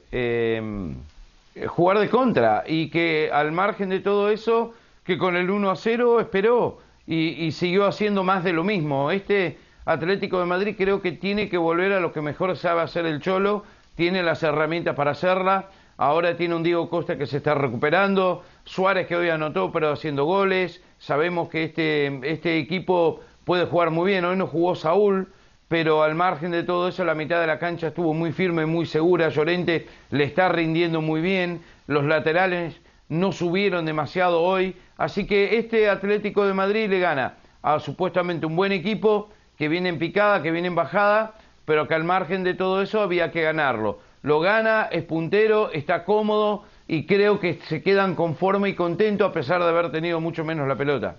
jugar 1.67 1.99
de 1.99 2.09
contra 2.09 2.65
y 2.67 2.89
que 2.89 3.31
al 3.33 3.51
margen 3.51 3.89
de 3.89 4.01
todo 4.01 4.29
eso, 4.31 4.75
que 5.05 5.19
con 5.19 5.35
el 5.35 5.51
1 5.51 5.71
a 5.71 5.77
0 5.77 6.21
esperó 6.21 6.79
y, 7.07 7.45
y 7.45 7.53
siguió 7.53 7.87
haciendo 7.87 8.23
más 8.23 8.45
de 8.45 8.53
lo 8.53 8.63
mismo. 8.63 9.11
Este 9.11 9.59
Atlético 9.85 10.39
de 10.39 10.47
Madrid 10.47 10.77
creo 10.79 11.03
que 11.03 11.13
tiene 11.13 11.49
que 11.49 11.59
volver 11.59 11.93
a 11.93 12.01
lo 12.01 12.13
que 12.13 12.21
mejor 12.21 12.57
sabe 12.57 12.83
hacer 12.83 13.07
el 13.07 13.21
Cholo, 13.21 13.65
tiene 13.97 14.23
las 14.23 14.43
herramientas 14.45 14.95
para 14.95 15.11
hacerla 15.13 15.67
Ahora 16.03 16.37
tiene 16.37 16.57
un 16.57 16.65
Diego 16.65 16.91
Costa 16.91 17.17
que 17.17 17.27
se 17.27 17.37
está 17.37 17.55
recuperando, 17.55 18.43
Suárez 18.65 19.07
que 19.07 19.15
hoy 19.15 19.29
anotó 19.29 19.71
pero 19.71 19.93
haciendo 19.93 20.25
goles. 20.25 20.83
Sabemos 20.99 21.49
que 21.49 21.63
este, 21.63 22.19
este 22.29 22.59
equipo 22.59 23.21
puede 23.45 23.67
jugar 23.67 23.91
muy 23.91 24.11
bien. 24.11 24.25
Hoy 24.25 24.37
no 24.37 24.49
jugó 24.49 24.75
Saúl, 24.75 25.33
pero 25.69 26.03
al 26.03 26.17
margen 26.17 26.51
de 26.51 26.65
todo 26.65 26.89
eso, 26.89 27.05
la 27.05 27.15
mitad 27.15 27.41
de 27.41 27.47
la 27.47 27.61
cancha 27.61 27.87
estuvo 27.87 28.15
muy 28.15 28.33
firme, 28.33 28.67
muy 28.67 28.85
segura. 28.85 29.29
Llorente 29.29 29.87
le 30.11 30.25
está 30.25 30.49
rindiendo 30.49 31.01
muy 31.01 31.21
bien. 31.21 31.63
Los 31.87 32.03
laterales 32.03 32.81
no 33.09 33.31
subieron 33.31 33.87
demasiado 33.87 34.43
hoy. 34.43 34.75
Así 34.97 35.25
que 35.25 35.57
este 35.57 35.89
Atlético 35.89 36.45
de 36.45 36.53
Madrid 36.53 36.91
le 36.91 36.99
gana 36.99 37.35
a 37.63 37.79
supuestamente 37.79 38.45
un 38.45 38.57
buen 38.57 38.73
equipo 38.73 39.31
que 39.57 39.69
viene 39.69 39.91
en 39.91 40.01
picada, 40.01 40.43
que 40.43 40.51
viene 40.51 40.67
en 40.67 40.75
bajada, 40.75 41.35
pero 41.65 41.87
que 41.87 41.95
al 41.95 42.03
margen 42.03 42.43
de 42.43 42.55
todo 42.55 42.83
eso 42.83 43.01
había 43.03 43.31
que 43.31 43.43
ganarlo 43.43 44.01
lo 44.23 44.41
gana, 44.41 44.89
es 44.91 45.05
puntero, 45.05 45.71
está 45.73 46.05
cómodo 46.05 46.65
y 46.87 47.07
creo 47.07 47.41
que 47.41 47.59
se 47.69 47.83
quedan 47.83 48.15
conforme 48.15 48.71
y 48.71 48.75
contentos 48.75 49.29
a 49.29 49.33
pesar 49.33 49.63
de 49.63 49.69
haber 49.69 49.91
tenido 49.91 50.21
mucho 50.21 50.45
menos 50.45 50.67
la 50.69 50.77
pelota. 50.77 51.17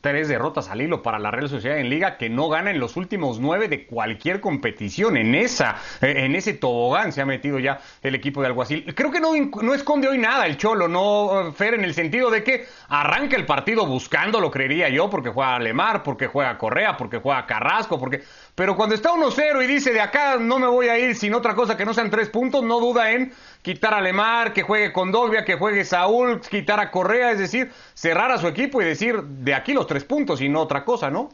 Tres 0.00 0.26
derrotas 0.26 0.70
al 0.70 0.80
hilo 0.80 1.04
para 1.04 1.20
la 1.20 1.30
Real 1.30 1.48
Sociedad 1.48 1.78
en 1.78 1.88
Liga 1.88 2.16
que 2.16 2.28
no 2.28 2.48
gana 2.48 2.72
en 2.72 2.80
los 2.80 2.96
últimos 2.96 3.38
nueve 3.38 3.68
de 3.68 3.86
cualquier 3.86 4.40
competición. 4.40 5.16
En 5.16 5.36
esa, 5.36 5.76
eh, 6.00 6.14
en 6.16 6.34
ese 6.34 6.54
tobogán 6.54 7.12
se 7.12 7.20
ha 7.20 7.26
metido 7.26 7.60
ya 7.60 7.78
el 8.02 8.16
equipo 8.16 8.40
de 8.40 8.48
Alguacil. 8.48 8.92
Creo 8.96 9.12
que 9.12 9.20
no, 9.20 9.30
no 9.62 9.74
esconde 9.74 10.08
hoy 10.08 10.18
nada 10.18 10.46
el 10.46 10.56
Cholo, 10.56 10.88
no, 10.88 11.52
Fer, 11.52 11.74
en 11.74 11.84
el 11.84 11.94
sentido 11.94 12.28
de 12.28 12.42
que 12.42 12.66
arranca 12.88 13.36
el 13.36 13.46
partido 13.46 13.86
buscando, 13.86 14.40
lo 14.40 14.50
creería 14.50 14.88
yo, 14.88 15.08
porque 15.08 15.30
juega 15.30 15.60
Lemar, 15.60 16.02
porque 16.02 16.26
juega 16.26 16.58
Correa, 16.58 16.96
porque 16.96 17.18
juega 17.18 17.46
Carrasco, 17.46 18.00
porque 18.00 18.22
pero 18.58 18.74
cuando 18.74 18.96
está 18.96 19.12
1-0 19.12 19.62
y 19.62 19.66
dice 19.68 19.92
de 19.92 20.00
acá 20.00 20.36
no 20.36 20.58
me 20.58 20.66
voy 20.66 20.88
a 20.88 20.98
ir 20.98 21.14
sin 21.14 21.32
otra 21.32 21.54
cosa 21.54 21.76
que 21.76 21.84
no 21.84 21.94
sean 21.94 22.10
tres 22.10 22.28
puntos, 22.28 22.64
no 22.64 22.80
duda 22.80 23.12
en 23.12 23.32
quitar 23.62 23.94
a 23.94 24.00
Lemar, 24.00 24.52
que 24.52 24.64
juegue 24.64 24.92
con 24.92 25.12
Dolvia, 25.12 25.44
que 25.44 25.54
juegue 25.54 25.84
Saúl, 25.84 26.40
quitar 26.40 26.80
a 26.80 26.90
Correa, 26.90 27.30
es 27.30 27.38
decir, 27.38 27.70
cerrar 27.94 28.32
a 28.32 28.38
su 28.38 28.48
equipo 28.48 28.82
y 28.82 28.84
decir 28.84 29.22
de 29.22 29.54
aquí 29.54 29.74
los 29.74 29.86
tres 29.86 30.02
puntos 30.02 30.40
y 30.40 30.48
no 30.48 30.60
otra 30.60 30.84
cosa, 30.84 31.08
¿no? 31.08 31.28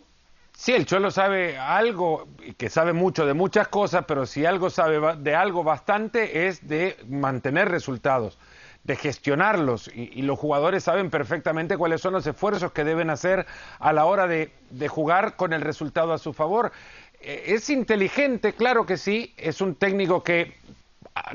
Sí, 0.53 0.73
el 0.73 0.85
Cholo 0.85 1.11
sabe 1.11 1.57
algo, 1.57 2.29
que 2.59 2.69
sabe 2.69 2.93
mucho 2.93 3.25
de 3.25 3.33
muchas 3.33 3.69
cosas, 3.69 4.05
pero 4.07 4.27
si 4.27 4.45
algo 4.45 4.69
sabe 4.69 5.17
de 5.17 5.35
algo 5.35 5.65
bastante 5.65 6.47
es 6.47 6.69
de 6.69 6.99
mantener 7.09 7.71
resultados, 7.71 8.39
de 8.83 8.97
gestionarlos. 8.97 9.91
Y, 9.95 10.21
los 10.23 10.39
jugadores 10.39 10.85
saben 10.85 11.09
perfectamente 11.09 11.79
cuáles 11.79 12.03
son 12.03 12.13
los 12.13 12.27
esfuerzos 12.27 12.71
que 12.73 12.85
deben 12.85 13.09
hacer 13.09 13.47
a 13.79 13.95
la 13.95 14.05
hora 14.05 14.27
de 14.29 14.53
jugar 14.89 15.37
con 15.37 15.55
el 15.55 15.63
resultado 15.63 16.13
a 16.13 16.19
su 16.19 16.35
favor. 16.35 16.71
Eh, 17.27 17.55
es 17.55 17.71
inteligente, 17.71 18.53
claro 18.53 18.85
que 18.85 18.99
sí, 18.99 19.33
es 19.39 19.63
un 19.63 19.77
técnico 19.77 20.23
que 20.23 20.53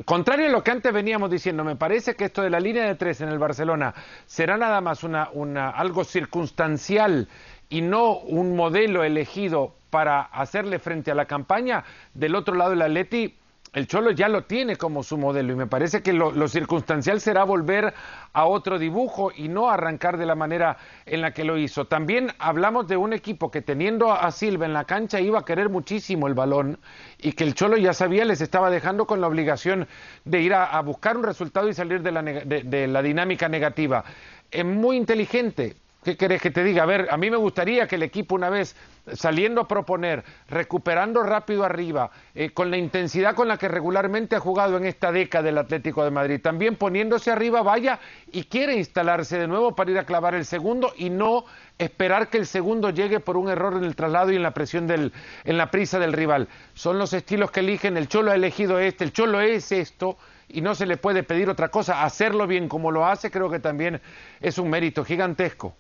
contrario 0.06 0.46
a 0.48 0.50
lo 0.50 0.64
que 0.64 0.72
antes 0.72 0.94
veníamos 0.94 1.32
diciendo, 1.32 1.64
me 1.64 1.76
parece 1.76 2.16
que 2.16 2.26
esto 2.26 2.44
de 2.44 2.52
la 2.52 2.60
línea 2.60 2.86
de 2.86 2.96
tres 2.96 3.22
en 3.22 3.30
el 3.30 3.40
Barcelona 3.40 3.96
será 4.28 4.58
nada 4.58 4.82
más 4.82 5.04
una, 5.04 5.30
una, 5.34 5.70
algo 5.70 6.04
circunstancial 6.04 7.28
y 7.70 7.82
no 7.82 8.18
un 8.18 8.56
modelo 8.56 9.04
elegido 9.04 9.74
para 9.90 10.22
hacerle 10.22 10.78
frente 10.78 11.10
a 11.10 11.16
la 11.16 11.26
campaña. 11.26 11.84
Del 12.14 12.36
otro 12.36 12.54
lado, 12.54 12.74
el 12.74 12.82
Atleti 12.84 13.39
el 13.74 13.88
Cholo 13.88 14.12
ya 14.12 14.30
lo 14.30 14.46
tiene 14.46 14.78
como 14.78 15.04
su 15.04 15.18
modelo 15.18 15.54
y 15.54 15.56
me 15.56 15.68
parece 15.68 16.02
que 16.02 16.12
lo, 16.14 16.48
circunstancial 16.48 17.22
será 17.22 17.44
volver 17.44 17.94
a 18.34 18.46
otro 18.46 18.80
dibujo 18.80 19.32
y 19.36 19.48
no 19.48 19.70
arrancar 19.70 20.18
de 20.18 20.26
la 20.26 20.36
manera 20.36 20.78
en 21.06 21.22
la 21.22 21.34
que 21.34 21.44
lo 21.44 21.58
hizo. 21.58 21.86
También 21.86 22.32
hablamos 22.40 22.88
de 22.88 22.98
un 22.98 23.14
equipo 23.14 23.52
que 23.52 23.62
teniendo 23.62 24.12
a 24.12 24.32
Silva 24.32 24.66
en 24.66 24.74
la 24.74 24.86
cancha 24.86 25.20
iba 25.20 25.40
a 25.40 25.46
querer 25.46 25.70
muchísimo 25.70 26.28
el 26.28 26.34
balón 26.34 26.80
y 27.20 27.34
que 27.34 27.44
el 27.44 27.54
Cholo 27.54 27.78
ya 27.78 27.94
sabía 27.94 28.26
les 28.26 28.42
estaba 28.42 28.72
dejando 28.72 29.06
con 29.06 29.22
la 29.22 29.28
obligación 29.28 29.88
de 30.26 30.42
ir 30.42 30.54
a, 30.54 30.80
buscar 30.82 31.18
un 31.18 31.24
resultado 31.24 31.70
y 31.70 31.74
salir 31.74 32.02
de 32.02 32.12
la, 32.12 32.24
de 32.24 32.88
la 32.88 33.02
dinámica 33.04 33.50
negativa. 33.50 34.04
Es 34.50 34.66
muy 34.66 34.98
inteligente, 34.98 35.76
¿Qué 36.04 36.16
querés 36.16 36.42
que 36.42 36.50
te 36.50 36.64
diga? 36.64 36.84
A 36.84 36.86
ver, 36.86 37.10
a 37.12 37.18
mí 37.18 37.30
me 37.30 37.36
gustaría 37.36 37.86
que 37.86 37.96
el 37.96 38.04
equipo 38.04 38.36
una 38.36 38.50
vez 38.50 38.74
saliendo 39.14 39.60
a 39.60 39.68
proponer, 39.68 40.24
recuperando 40.48 41.24
rápido 41.24 41.66
arriba, 41.66 42.12
eh, 42.36 42.52
con 42.52 42.72
la 42.72 42.78
intensidad 42.78 43.36
con 43.36 43.50
la 43.50 43.58
que 43.58 43.68
regularmente 43.68 44.38
ha 44.38 44.40
jugado 44.40 44.78
en 44.78 44.86
esta 44.86 45.12
década 45.12 45.44
del 45.44 45.58
Atlético 45.58 46.06
de 46.06 46.12
Madrid, 46.12 46.40
también 46.42 46.78
poniéndose 46.78 47.32
arriba, 47.32 47.64
vaya 47.64 48.00
y 48.32 48.46
quiere 48.46 48.76
instalarse 48.76 49.38
de 49.38 49.48
nuevo 49.48 49.76
para 49.76 49.92
ir 49.92 50.00
a 50.00 50.06
clavar 50.06 50.36
el 50.36 50.46
segundo 50.46 50.94
y 50.96 51.10
no 51.10 51.44
esperar 51.78 52.30
que 52.30 52.38
el 52.38 52.46
segundo 52.46 52.92
llegue 52.92 53.20
por 53.20 53.36
un 53.36 53.50
error 53.50 53.74
en 53.76 53.84
el 53.84 53.98
traslado 53.98 54.32
y 54.32 54.38
en 54.38 54.44
la 54.44 54.54
presión 54.54 54.88
del, 54.88 55.12
en 55.44 55.58
la 55.58 55.70
prisa 55.70 56.00
del 56.00 56.14
rival. 56.14 56.48
Son 56.76 56.98
los 56.98 57.12
estilos 57.12 57.52
que 57.52 57.60
eligen, 57.60 57.98
el 57.98 58.08
Cholo 58.08 58.32
ha 58.32 58.36
elegido 58.36 58.80
este, 58.80 59.04
el 59.04 59.12
Cholo 59.12 59.42
es 59.42 59.74
esto 59.74 60.18
y 60.48 60.62
no 60.62 60.76
se 60.76 60.86
le 60.86 60.96
puede 60.96 61.24
pedir 61.24 61.50
otra 61.50 61.68
cosa. 61.68 62.04
Hacerlo 62.04 62.48
bien 62.48 62.70
como 62.70 62.90
lo 62.90 63.06
hace 63.06 63.30
creo 63.32 63.50
que 63.50 63.60
también 63.60 64.02
es 64.40 64.58
un 64.58 64.70
mérito 64.70 65.04
gigantesco. 65.04 65.76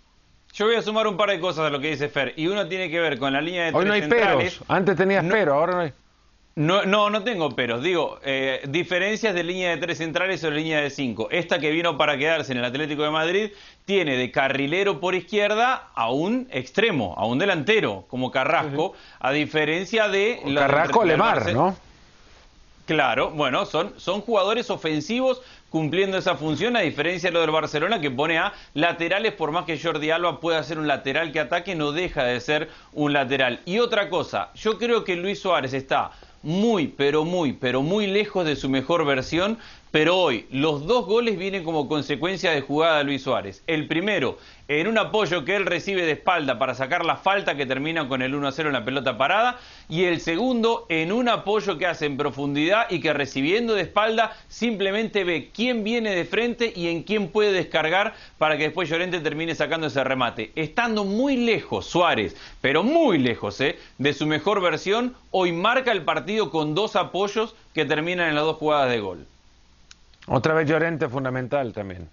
Yo 0.53 0.65
voy 0.65 0.75
a 0.75 0.82
sumar 0.82 1.08
un 1.08 1.15
par 1.15 1.29
de 1.29 1.39
cosas 1.39 1.65
a 1.65 1.70
lo 1.70 1.79
que 1.79 1.91
dice 1.91 2.10
Fer. 2.10 2.34
Y 2.36 2.48
uno 2.48 2.68
tiene 2.68 2.89
que 2.89 3.00
ver 3.00 3.18
con 3.20 3.34
la 3.34 3.41
línea 3.41 3.65
de 3.65 3.72
Hoy 3.74 3.86
no 3.86 3.94
hay 3.94 4.01
peros. 4.01 4.62
Antes 4.68 4.98
tenías 4.98 5.25
pero, 5.29 5.53
ahora 5.53 5.74
no 5.74 5.79
hay. 5.82 5.94
No, 6.56 6.84
no, 6.84 7.10
no 7.10 7.24
tengo 7.24 7.56
peros. 7.56 7.82
Digo, 7.82 8.20
eh, 8.24 8.62
diferencias 8.68 9.34
de 9.34 9.44
línea 9.44 9.70
de 9.70 9.77
tres 9.77 10.00
centrales 10.00 10.44
o 10.44 10.51
línea 10.51 10.82
de 10.82 10.89
cinco. 10.89 11.29
Esta 11.32 11.60
que 11.60 11.72
vino 11.72 11.98
para 11.98 12.18
quedarse 12.18 12.51
en 12.51 12.58
el 12.58 12.65
Atlético 12.65 13.03
de 13.03 13.12
Madrid 13.12 13.51
tiene 13.86 14.18
de 14.18 14.29
carrilero 14.29 15.00
por 15.00 15.15
izquierda 15.15 15.88
a 15.96 16.12
un 16.12 16.50
extremo, 16.51 17.13
a 17.18 17.25
un 17.25 17.39
delantero, 17.39 18.03
como 18.10 18.29
Carrasco, 18.29 18.94
a 19.20 19.32
diferencia 19.32 20.10
de... 20.10 20.41
Carrasco 20.53 21.06
Lemar, 21.06 21.53
¿no? 21.53 21.77
Claro, 22.86 23.29
bueno, 23.29 23.65
son, 23.65 23.94
son 23.98 24.22
jugadores 24.22 24.72
ofensivos 24.72 25.41
cumpliendo 25.69 26.17
esa 26.17 26.35
función, 26.35 26.75
a 26.75 26.81
diferencia 26.81 27.29
de 27.29 27.33
lo 27.33 27.41
del 27.41 27.51
Barcelona 27.51 28.01
que 28.01 28.11
pone 28.11 28.38
a 28.38 28.53
laterales, 28.73 29.33
por 29.33 29.51
más 29.51 29.65
que 29.65 29.79
Jordi 29.79 30.11
Alba 30.11 30.39
pueda 30.39 30.63
ser 30.63 30.79
un 30.79 30.88
lateral 30.88 31.31
que 31.31 31.39
ataque, 31.39 31.75
no 31.75 31.91
deja 31.91 32.23
de 32.23 32.39
ser 32.39 32.69
un 32.93 33.13
lateral. 33.13 33.61
Y 33.65 33.79
otra 33.79 34.09
cosa, 34.09 34.49
yo 34.55 34.77
creo 34.77 35.03
que 35.03 35.15
Luis 35.15 35.39
Suárez 35.39 35.73
está 35.73 36.11
muy, 36.41 36.88
pero 36.88 37.25
muy, 37.25 37.53
pero 37.53 37.81
muy 37.81 38.07
lejos 38.07 38.45
de 38.45 38.55
su 38.55 38.69
mejor 38.69 39.05
versión, 39.05 39.57
pero 39.91 40.17
hoy 40.17 40.46
los 40.51 40.86
dos 40.86 41.05
goles 41.05 41.38
vienen 41.38 41.63
como 41.63 41.88
consecuencia 41.88 42.51
de 42.51 42.62
jugada 42.62 43.00
de 43.00 43.05
Luis 43.05 43.24
Suárez. 43.24 43.63
El 43.65 43.88
primero, 43.88 44.38
en 44.67 44.88
un 44.88 45.00
apoyo 45.00 45.46
que 45.46 45.55
él 45.55 45.65
recibe 45.65 46.05
de 46.05 46.12
espalda 46.12 46.60
para 46.60 46.75
sacar 46.75 47.03
la 47.03 47.15
falta 47.15 47.58
que 47.58 47.65
termina 47.65 48.08
con 48.08 48.22
el 48.22 48.36
1-0 48.36 48.67
en 48.67 48.74
la 48.74 48.86
pelota 48.86 49.17
parada. 49.17 49.58
Y 49.89 50.03
el 50.03 50.22
segundo, 50.22 50.86
en 50.89 51.12
un 51.12 51.27
apoyo 51.27 51.79
que 51.79 51.88
hace 51.88 52.05
en 52.05 52.17
profundidad 52.17 52.86
y 52.91 53.00
que 53.00 53.13
recibiendo 53.13 53.74
de 53.74 53.81
espalda 53.81 54.38
simplemente 54.48 55.24
ve 55.24 55.50
quién 55.51 55.84
viene 55.84 56.13
de 56.13 56.25
frente 56.25 56.72
y 56.75 56.89
en 56.89 57.01
quién 57.01 57.29
puede 57.29 57.51
descargar 57.51 58.13
para 58.38 58.58
que 58.58 58.65
después 58.65 58.88
Llorente 58.89 59.19
termine 59.22 59.55
sacando 59.55 59.88
ese 59.88 60.03
remate. 60.03 60.51
Estando 60.55 61.03
muy 61.03 61.36
lejos 61.36 61.88
Suárez, 61.88 62.36
pero 62.62 62.84
muy 62.84 63.17
lejos 63.17 63.60
¿eh? 63.62 63.79
de 63.98 64.13
su 64.13 64.27
mejor 64.27 64.62
versión, 64.62 65.15
hoy 65.31 65.51
marca 65.51 65.91
el 65.91 66.03
partido 66.03 66.51
con 66.51 66.75
dos 66.75 66.96
apoyos 66.96 67.55
que 67.74 67.86
terminan 67.86 68.29
en 68.29 68.36
las 68.36 68.43
dos 68.43 68.58
jugadas 68.58 68.91
de 68.91 69.00
gol. 69.00 69.25
Otra 70.29 70.53
vez 70.53 70.67
Llorente 70.67 71.09
fundamental 71.09 71.74
también. 71.74 72.09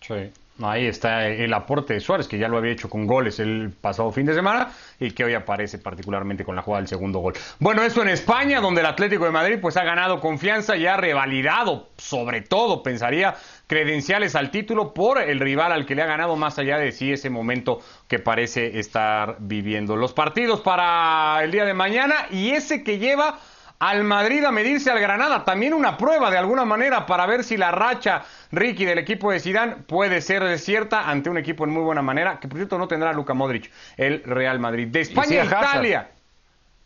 Sí. 0.00 0.32
Ahí 0.62 0.86
está 0.86 1.26
el 1.26 1.52
aporte 1.52 1.92
de 1.92 2.00
Suárez, 2.00 2.28
que 2.28 2.38
ya 2.38 2.48
lo 2.48 2.56
había 2.56 2.72
hecho 2.72 2.88
con 2.88 3.06
goles 3.06 3.40
el 3.40 3.72
pasado 3.78 4.10
fin 4.10 4.24
de 4.24 4.32
semana 4.32 4.70
y 4.98 5.10
que 5.10 5.22
hoy 5.22 5.34
aparece 5.34 5.78
particularmente 5.78 6.44
con 6.44 6.56
la 6.56 6.62
jugada 6.62 6.80
del 6.80 6.88
segundo 6.88 7.18
gol. 7.18 7.34
Bueno, 7.58 7.82
esto 7.82 8.00
en 8.00 8.08
España, 8.08 8.60
donde 8.60 8.80
el 8.80 8.86
Atlético 8.86 9.26
de 9.26 9.32
Madrid 9.32 9.58
pues 9.60 9.76
ha 9.76 9.84
ganado 9.84 10.18
confianza 10.18 10.74
y 10.76 10.86
ha 10.86 10.96
revalidado, 10.96 11.90
sobre 11.98 12.40
todo, 12.40 12.82
pensaría, 12.82 13.34
credenciales 13.66 14.34
al 14.34 14.50
título 14.50 14.94
por 14.94 15.20
el 15.20 15.40
rival 15.40 15.72
al 15.72 15.84
que 15.84 15.94
le 15.94 16.02
ha 16.02 16.06
ganado, 16.06 16.36
más 16.36 16.58
allá 16.58 16.78
de 16.78 16.90
sí 16.90 17.12
ese 17.12 17.28
momento 17.28 17.80
que 18.08 18.18
parece 18.18 18.78
estar 18.78 19.36
viviendo. 19.40 19.94
Los 19.94 20.14
partidos 20.14 20.62
para 20.62 21.38
el 21.42 21.50
día 21.50 21.66
de 21.66 21.74
mañana 21.74 22.28
y 22.30 22.52
ese 22.52 22.82
que 22.82 22.98
lleva 22.98 23.40
al 23.78 24.04
Madrid 24.04 24.44
a 24.44 24.50
medirse 24.50 24.90
al 24.90 25.00
Granada. 25.00 25.44
También 25.44 25.74
una 25.74 25.96
prueba 25.96 26.30
de 26.30 26.38
alguna 26.38 26.64
manera 26.64 27.06
para 27.06 27.26
ver 27.26 27.44
si 27.44 27.56
la 27.56 27.70
racha 27.70 28.22
Ricky 28.52 28.84
del 28.84 28.98
equipo 28.98 29.30
de 29.30 29.40
Zidane 29.40 29.76
puede 29.76 30.20
ser 30.20 30.58
cierta 30.58 31.08
ante 31.08 31.30
un 31.30 31.38
equipo 31.38 31.64
en 31.64 31.70
muy 31.70 31.82
buena 31.82 32.02
manera, 32.02 32.40
que 32.40 32.48
por 32.48 32.58
cierto 32.58 32.78
no 32.78 32.88
tendrá 32.88 33.10
a 33.10 33.12
Luka 33.12 33.34
Modric, 33.34 33.70
el 33.96 34.22
Real 34.24 34.58
Madrid. 34.58 34.88
De 34.88 35.00
España 35.00 35.42
a 35.42 35.44
Italia. 35.44 36.10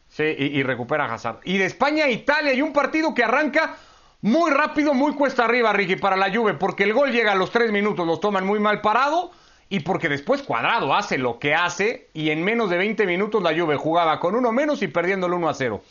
Sí, 0.09 0.25
y, 0.25 0.63
recupera 0.65 1.05
a 1.05 1.15
Hazard. 1.15 1.39
Y 1.45 1.59
de 1.59 1.67
España 1.67 2.07
a 2.07 2.11
Italia 2.11 2.53
y 2.53 2.63
un 2.63 2.73
partido 2.73 3.15
que 3.15 3.23
arranca 3.23 3.77
muy 4.23 4.51
rápido, 4.51 4.93
muy 4.93 5.15
cuesta 5.15 5.45
arriba, 5.45 5.73
Ricky, 5.73 5.97
para 5.97 6.17
la 6.17 6.35
Juve, 6.35 6.55
porque 6.55 6.83
el 6.83 6.93
gol 6.93 7.13
llega 7.13 7.33
a 7.33 7.37
los 7.37 7.53
tres 7.53 7.71
minutos, 7.71 8.07
los 8.07 8.21
toman 8.21 8.45
muy 8.45 8.59
mal 8.59 8.81
parado 8.81 9.31
y 9.69 9.81
porque 9.81 10.09
después 10.09 10.43
Cuadrado 10.43 10.95
hace 10.95 11.17
lo 11.17 11.39
que 11.39 11.55
hace 11.55 12.09
y 12.13 12.31
en 12.31 12.43
menos 12.43 12.71
de 12.71 12.77
20 12.77 13.07
minutos 13.07 13.41
la 13.41 13.57
Juve 13.57 13.77
jugaba 13.77 14.19
con 14.19 14.35
uno 14.35 14.51
menos 14.51 14.83
y 14.83 14.89
perdiendo 14.89 15.29
el 15.29 15.35
1 15.35 15.49
a 15.49 15.55
0. 15.55 15.83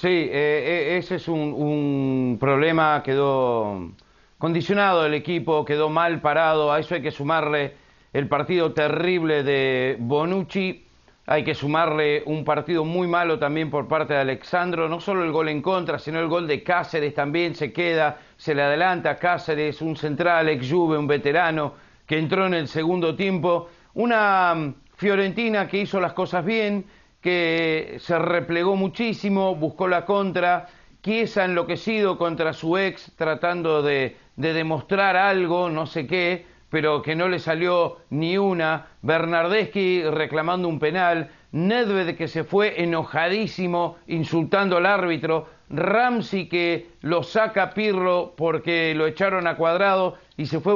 Sí, 0.00 0.06
eh, 0.06 0.30
eh, 0.32 0.96
ese 0.98 1.16
es 1.16 1.26
un, 1.26 1.52
un, 1.52 2.36
problema, 2.38 3.02
quedó 3.02 3.90
condicionado 4.38 5.04
el 5.04 5.12
equipo, 5.12 5.64
quedó 5.64 5.90
mal 5.90 6.20
parado, 6.20 6.72
a 6.72 6.78
eso 6.78 6.94
hay 6.94 7.02
que 7.02 7.10
sumarle 7.10 7.74
el 8.12 8.28
partido 8.28 8.72
terrible 8.72 9.42
de 9.42 9.96
Bonucci, 9.98 10.86
hay 11.26 11.42
que 11.42 11.52
sumarle 11.52 12.22
un 12.26 12.44
partido 12.44 12.84
muy 12.84 13.08
malo 13.08 13.40
también 13.40 13.70
por 13.70 13.88
parte 13.88 14.14
de 14.14 14.20
Alexandro, 14.20 14.88
no 14.88 15.00
solo 15.00 15.24
el 15.24 15.32
gol 15.32 15.48
en 15.48 15.62
contra, 15.62 15.98
sino 15.98 16.20
el 16.20 16.28
gol 16.28 16.46
de 16.46 16.62
Cáceres 16.62 17.12
también 17.12 17.56
se 17.56 17.72
queda, 17.72 18.18
se 18.36 18.54
le 18.54 18.62
adelanta 18.62 19.10
a 19.10 19.16
Cáceres, 19.16 19.82
un 19.82 19.96
central, 19.96 20.48
ex 20.48 20.70
Juve, 20.70 20.96
un 20.96 21.08
veterano, 21.08 21.74
que 22.06 22.20
entró 22.20 22.46
en 22.46 22.54
el 22.54 22.68
segundo 22.68 23.16
tiempo, 23.16 23.68
una 23.94 24.54
mm, 24.54 24.74
Fiorentina 24.94 25.66
que 25.66 25.78
hizo 25.78 25.98
las 25.98 26.12
cosas 26.12 26.44
bien, 26.44 26.84
que 27.20 27.96
se 28.00 28.18
replegó 28.18 28.76
muchísimo, 28.76 29.54
buscó 29.54 29.88
la 29.88 30.04
contra, 30.04 30.68
Chiesa 31.02 31.44
enloquecido 31.44 32.18
contra 32.18 32.52
su 32.52 32.76
ex, 32.76 33.12
tratando 33.16 33.82
de, 33.82 34.16
de, 34.36 34.52
demostrar 34.52 35.16
algo, 35.16 35.70
no 35.70 35.86
sé 35.86 36.06
qué, 36.06 36.46
pero 36.70 37.02
que 37.02 37.16
no 37.16 37.28
le 37.28 37.38
salió 37.38 37.98
ni 38.10 38.36
una, 38.36 38.88
Bernardeschi 39.02 40.02
reclamando 40.02 40.68
un 40.68 40.78
penal, 40.78 41.30
Nedved 41.52 42.16
que 42.16 42.28
se 42.28 42.44
fue 42.44 42.82
enojadísimo, 42.82 43.96
insultando 44.06 44.76
al 44.76 44.86
árbitro, 44.86 45.48
Ramsey 45.70 46.48
que 46.48 46.88
lo 47.02 47.22
saca 47.22 47.70
Pirro 47.70 48.34
porque 48.36 48.94
lo 48.94 49.06
echaron 49.06 49.46
a 49.46 49.56
cuadrado 49.56 50.16
y 50.36 50.46
se 50.46 50.60
fue 50.60 50.74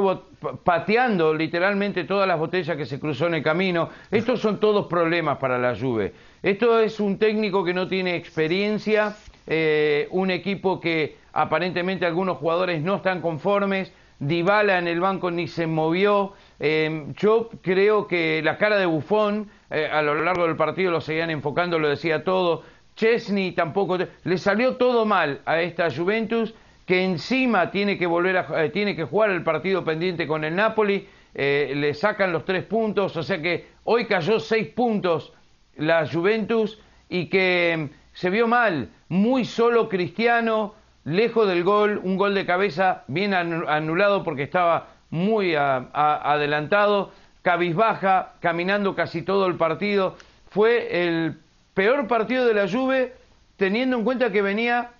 pateando 0.63 1.33
literalmente 1.33 2.03
todas 2.03 2.27
las 2.27 2.37
botellas 2.37 2.77
que 2.77 2.85
se 2.85 2.99
cruzó 2.99 3.27
en 3.27 3.35
el 3.35 3.43
camino. 3.43 3.89
Estos 4.11 4.39
son 4.41 4.59
todos 4.59 4.87
problemas 4.87 5.37
para 5.37 5.57
la 5.57 5.75
Juve. 5.75 6.13
Esto 6.41 6.79
es 6.79 6.99
un 6.99 7.17
técnico 7.17 7.63
que 7.63 7.73
no 7.73 7.87
tiene 7.87 8.15
experiencia, 8.15 9.15
eh, 9.47 10.07
un 10.11 10.31
equipo 10.31 10.79
que 10.79 11.17
aparentemente 11.31 12.05
algunos 12.05 12.37
jugadores 12.37 12.81
no 12.81 12.97
están 12.97 13.21
conformes, 13.21 13.91
Dybala 14.19 14.77
en 14.77 14.87
el 14.87 14.99
banco 14.99 15.31
ni 15.31 15.47
se 15.47 15.67
movió. 15.67 16.33
Eh, 16.59 17.07
yo 17.17 17.49
creo 17.61 18.07
que 18.07 18.41
la 18.43 18.57
cara 18.57 18.77
de 18.77 18.85
Bufón 18.85 19.49
eh, 19.69 19.89
a 19.91 20.01
lo 20.01 20.15
largo 20.15 20.45
del 20.45 20.55
partido 20.55 20.91
lo 20.91 21.01
seguían 21.01 21.29
enfocando, 21.29 21.79
lo 21.79 21.89
decía 21.89 22.23
todo. 22.23 22.63
Chesney 22.95 23.51
tampoco 23.53 23.97
le 23.97 24.37
salió 24.37 24.75
todo 24.75 25.05
mal 25.05 25.41
a 25.45 25.61
esta 25.61 25.89
Juventus 25.89 26.53
que 26.85 27.03
encima 27.03 27.71
tiene 27.71 27.97
que 27.97 28.05
volver 28.05 28.37
a, 28.37 28.69
tiene 28.71 28.95
que 28.95 29.05
jugar 29.05 29.29
el 29.29 29.43
partido 29.43 29.83
pendiente 29.83 30.27
con 30.27 30.43
el 30.43 30.55
Napoli. 30.55 31.07
le 31.33 31.93
sacan 31.93 32.31
los 32.31 32.45
tres 32.45 32.63
puntos, 32.65 33.15
o 33.17 33.23
sea 33.23 33.41
que 33.41 33.67
hoy 33.85 34.05
cayó 34.05 34.39
seis 34.39 34.67
puntos 34.67 35.33
la 35.75 36.07
Juventus 36.07 36.79
y 37.09 37.27
que 37.27 37.89
se 38.13 38.29
vio 38.29 38.47
mal, 38.47 38.89
muy 39.09 39.45
solo 39.45 39.89
Cristiano, 39.89 40.75
lejos 41.03 41.47
del 41.47 41.63
gol, 41.63 41.99
un 42.03 42.17
gol 42.17 42.35
de 42.35 42.45
cabeza 42.45 43.03
bien 43.07 43.33
anulado 43.33 44.23
porque 44.23 44.43
estaba 44.43 44.89
muy 45.09 45.55
adelantado, 45.55 47.11
cabizbaja, 47.41 48.33
caminando 48.39 48.95
casi 48.95 49.21
todo 49.21 49.47
el 49.47 49.55
partido. 49.55 50.15
Fue 50.49 51.05
el 51.05 51.39
peor 51.73 52.07
partido 52.07 52.45
de 52.45 52.53
la 52.53 52.69
Juve 52.69 53.13
teniendo 53.57 53.97
en 53.97 54.03
cuenta 54.03 54.31
que 54.31 54.41
venía 54.41 54.91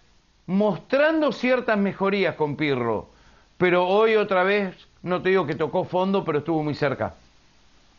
mostrando 0.45 1.31
ciertas 1.31 1.77
mejorías 1.77 2.35
con 2.35 2.55
Pirro, 2.55 3.09
pero 3.57 3.87
hoy 3.87 4.15
otra 4.15 4.43
vez, 4.43 4.75
no 5.01 5.21
te 5.21 5.29
digo 5.29 5.45
que 5.45 5.55
tocó 5.55 5.85
fondo, 5.85 6.23
pero 6.25 6.39
estuvo 6.39 6.63
muy 6.63 6.75
cerca. 6.75 7.13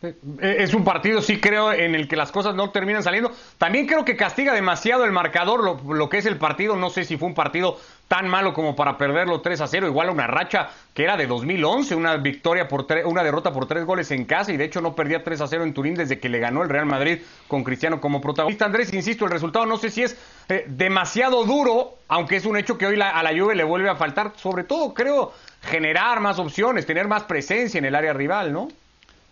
Eh, 0.02 0.56
es 0.58 0.74
un 0.74 0.84
partido, 0.84 1.22
sí 1.22 1.40
creo, 1.40 1.72
en 1.72 1.94
el 1.94 2.08
que 2.08 2.16
las 2.16 2.30
cosas 2.30 2.54
no 2.54 2.70
terminan 2.70 3.02
saliendo. 3.02 3.32
También 3.58 3.87
creo 3.87 4.04
que 4.04 4.16
castiga 4.16 4.52
demasiado 4.52 5.04
el 5.04 5.12
marcador, 5.12 5.82
lo, 5.84 6.08
que 6.08 6.18
es 6.18 6.26
el 6.26 6.37
partido. 6.37 6.76
No 6.76 6.90
sé 6.90 7.04
si 7.04 7.16
fue 7.16 7.28
un 7.28 7.34
partido 7.34 7.78
tan 8.08 8.28
malo 8.28 8.52
como 8.52 8.76
para 8.76 8.98
perderlo 8.98 9.40
3 9.40 9.60
a 9.60 9.66
0. 9.66 9.86
Igual 9.86 10.08
a 10.08 10.12
una 10.12 10.26
racha 10.26 10.70
que 10.92 11.04
era 11.04 11.16
de 11.16 11.26
2011, 11.26 11.94
una 11.94 12.16
victoria 12.16 12.68
por 12.68 12.86
una 13.04 13.22
derrota 13.22 13.52
por 13.52 13.66
tres 13.66 13.84
goles 13.84 14.10
en 14.10 14.24
casa. 14.24 14.52
Y 14.52 14.56
de 14.56 14.64
hecho 14.64 14.80
no 14.80 14.94
perdía 14.94 15.24
3 15.24 15.40
a 15.40 15.46
0 15.46 15.64
en 15.64 15.74
Turín 15.74 15.94
desde 15.94 16.18
que 16.18 16.28
le 16.28 16.38
ganó 16.38 16.62
el 16.62 16.68
Real 16.68 16.86
Madrid 16.86 17.20
con 17.48 17.64
Cristiano 17.64 18.00
como 18.00 18.20
protagonista. 18.20 18.64
Andrés, 18.64 18.92
insisto, 18.92 19.24
el 19.24 19.30
resultado 19.30 19.66
no 19.66 19.76
sé 19.76 19.90
si 19.90 20.02
es 20.02 20.16
eh, 20.48 20.64
demasiado 20.68 21.44
duro, 21.44 21.94
aunque 22.08 22.36
es 22.36 22.46
un 22.46 22.56
hecho 22.56 22.78
que 22.78 22.86
hoy 22.86 23.00
a 23.00 23.22
la 23.22 23.30
Juve 23.30 23.54
le 23.54 23.64
vuelve 23.64 23.88
a 23.88 23.96
faltar. 23.96 24.32
Sobre 24.36 24.64
todo, 24.64 24.94
creo, 24.94 25.32
generar 25.62 26.20
más 26.20 26.38
opciones, 26.38 26.86
tener 26.86 27.08
más 27.08 27.24
presencia 27.24 27.78
en 27.78 27.84
el 27.84 27.94
área 27.94 28.12
rival, 28.12 28.52
¿no? 28.52 28.68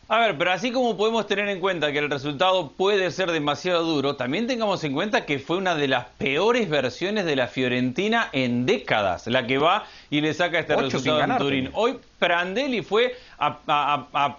A 0.08 0.18
ver, 0.18 0.36
pero 0.36 0.52
así 0.52 0.72
como 0.72 0.96
podemos 0.96 1.26
tener 1.26 1.48
en 1.48 1.60
cuenta 1.60 1.92
que 1.92 1.98
el 1.98 2.10
resultado 2.10 2.72
puede 2.72 3.10
ser 3.12 3.30
demasiado 3.30 3.84
duro, 3.84 4.16
también 4.16 4.46
tengamos 4.46 4.82
en 4.84 4.92
cuenta 4.92 5.24
que 5.24 5.38
fue 5.38 5.56
una 5.56 5.74
de 5.74 5.88
las 5.88 6.06
peores 6.18 6.68
versiones 6.68 7.24
de 7.24 7.36
la 7.36 7.46
Fiorentina 7.46 8.28
en 8.32 8.66
décadas, 8.66 9.26
la 9.28 9.46
que 9.46 9.58
va 9.58 9.86
y 10.10 10.20
le 10.20 10.34
saca 10.34 10.58
este 10.58 10.76
resultado 10.76 11.22
en 11.22 11.38
Turín. 11.38 11.70
Hoy 11.72 11.98
Prandelli 12.18 12.82
fue 12.82 13.16
a, 13.38 14.36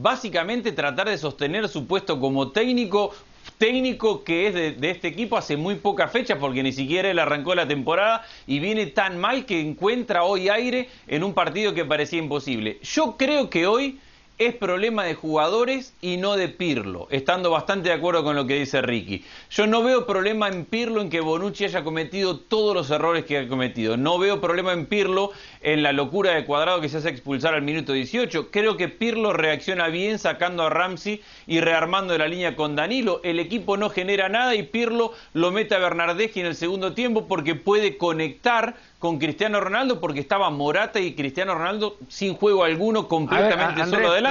básicamente 0.00 0.72
tratar 0.72 1.08
de 1.08 1.18
sostener 1.18 1.68
su 1.68 1.86
puesto 1.86 2.20
como 2.20 2.50
técnico, 2.50 3.14
técnico 3.58 4.22
que 4.22 4.48
es 4.48 4.54
de, 4.54 4.72
de, 4.72 4.90
este 4.90 5.08
equipo 5.08 5.36
hace 5.36 5.56
muy 5.56 5.76
poca 5.76 6.08
fecha 6.08 6.38
porque 6.38 6.62
ni 6.62 6.72
siquiera 6.72 7.10
él 7.10 7.18
arrancó 7.18 7.54
la 7.54 7.66
temporada 7.66 8.24
y 8.46 8.58
viene 8.58 8.86
tan 8.86 9.18
mal 9.18 9.46
que 9.46 9.60
encuentra 9.60 10.24
hoy 10.24 10.50
aire 10.50 10.88
en 11.08 11.24
un 11.24 11.32
partido 11.32 11.72
que 11.72 11.84
parecía 11.84 12.18
imposible. 12.18 12.78
Yo 12.82 13.16
creo 13.16 13.48
que 13.50 13.66
hoy 13.66 13.98
es 14.38 14.54
problema 14.54 15.04
de 15.04 15.14
jugadores 15.14 15.94
y 16.02 16.18
no 16.18 16.36
de 16.36 16.48
Pirlo, 16.48 17.08
estando 17.10 17.50
bastante 17.50 17.88
de 17.88 17.94
acuerdo 17.94 18.22
con 18.22 18.36
lo 18.36 18.46
que 18.46 18.58
dice 18.58 18.82
Ricky. 18.82 19.24
Yo 19.50 19.66
no 19.66 19.82
veo 19.82 20.06
problema 20.06 20.48
en 20.48 20.66
Pirlo 20.66 21.00
en 21.00 21.08
que 21.08 21.20
Bonucci 21.20 21.64
haya 21.64 21.82
cometido 21.82 22.38
todos 22.38 22.74
los 22.74 22.90
errores 22.90 23.24
que 23.24 23.38
ha 23.38 23.48
cometido. 23.48 23.96
No 23.96 24.18
veo 24.18 24.40
problema 24.40 24.74
en 24.74 24.86
Pirlo 24.86 25.30
en 25.62 25.82
la 25.82 25.92
locura 25.92 26.32
de 26.32 26.44
Cuadrado 26.44 26.82
que 26.82 26.90
se 26.90 26.98
hace 26.98 27.08
expulsar 27.08 27.54
al 27.54 27.62
minuto 27.62 27.94
18. 27.94 28.50
Creo 28.50 28.76
que 28.76 28.88
Pirlo 28.88 29.32
reacciona 29.32 29.88
bien 29.88 30.18
sacando 30.18 30.64
a 30.64 30.70
Ramsey 30.70 31.22
y 31.46 31.60
rearmando 31.60 32.16
la 32.18 32.28
línea 32.28 32.56
con 32.56 32.76
Danilo. 32.76 33.20
El 33.24 33.40
equipo 33.40 33.78
no 33.78 33.88
genera 33.88 34.28
nada 34.28 34.54
y 34.54 34.64
Pirlo 34.64 35.12
lo 35.32 35.50
mete 35.50 35.74
a 35.74 35.78
Bernardeschi 35.78 36.40
en 36.40 36.46
el 36.46 36.56
segundo 36.56 36.92
tiempo 36.92 37.26
porque 37.26 37.54
puede 37.54 37.96
conectar 37.96 38.74
con 38.98 39.18
Cristiano 39.18 39.60
Ronaldo 39.60 40.00
porque 40.00 40.20
estaba 40.20 40.50
Morata 40.50 41.00
y 41.00 41.14
Cristiano 41.14 41.54
Ronaldo 41.54 41.96
sin 42.08 42.34
juego 42.34 42.64
alguno, 42.64 43.08
completamente 43.08 43.84
solo 43.86 44.08
adelante. 44.08 44.25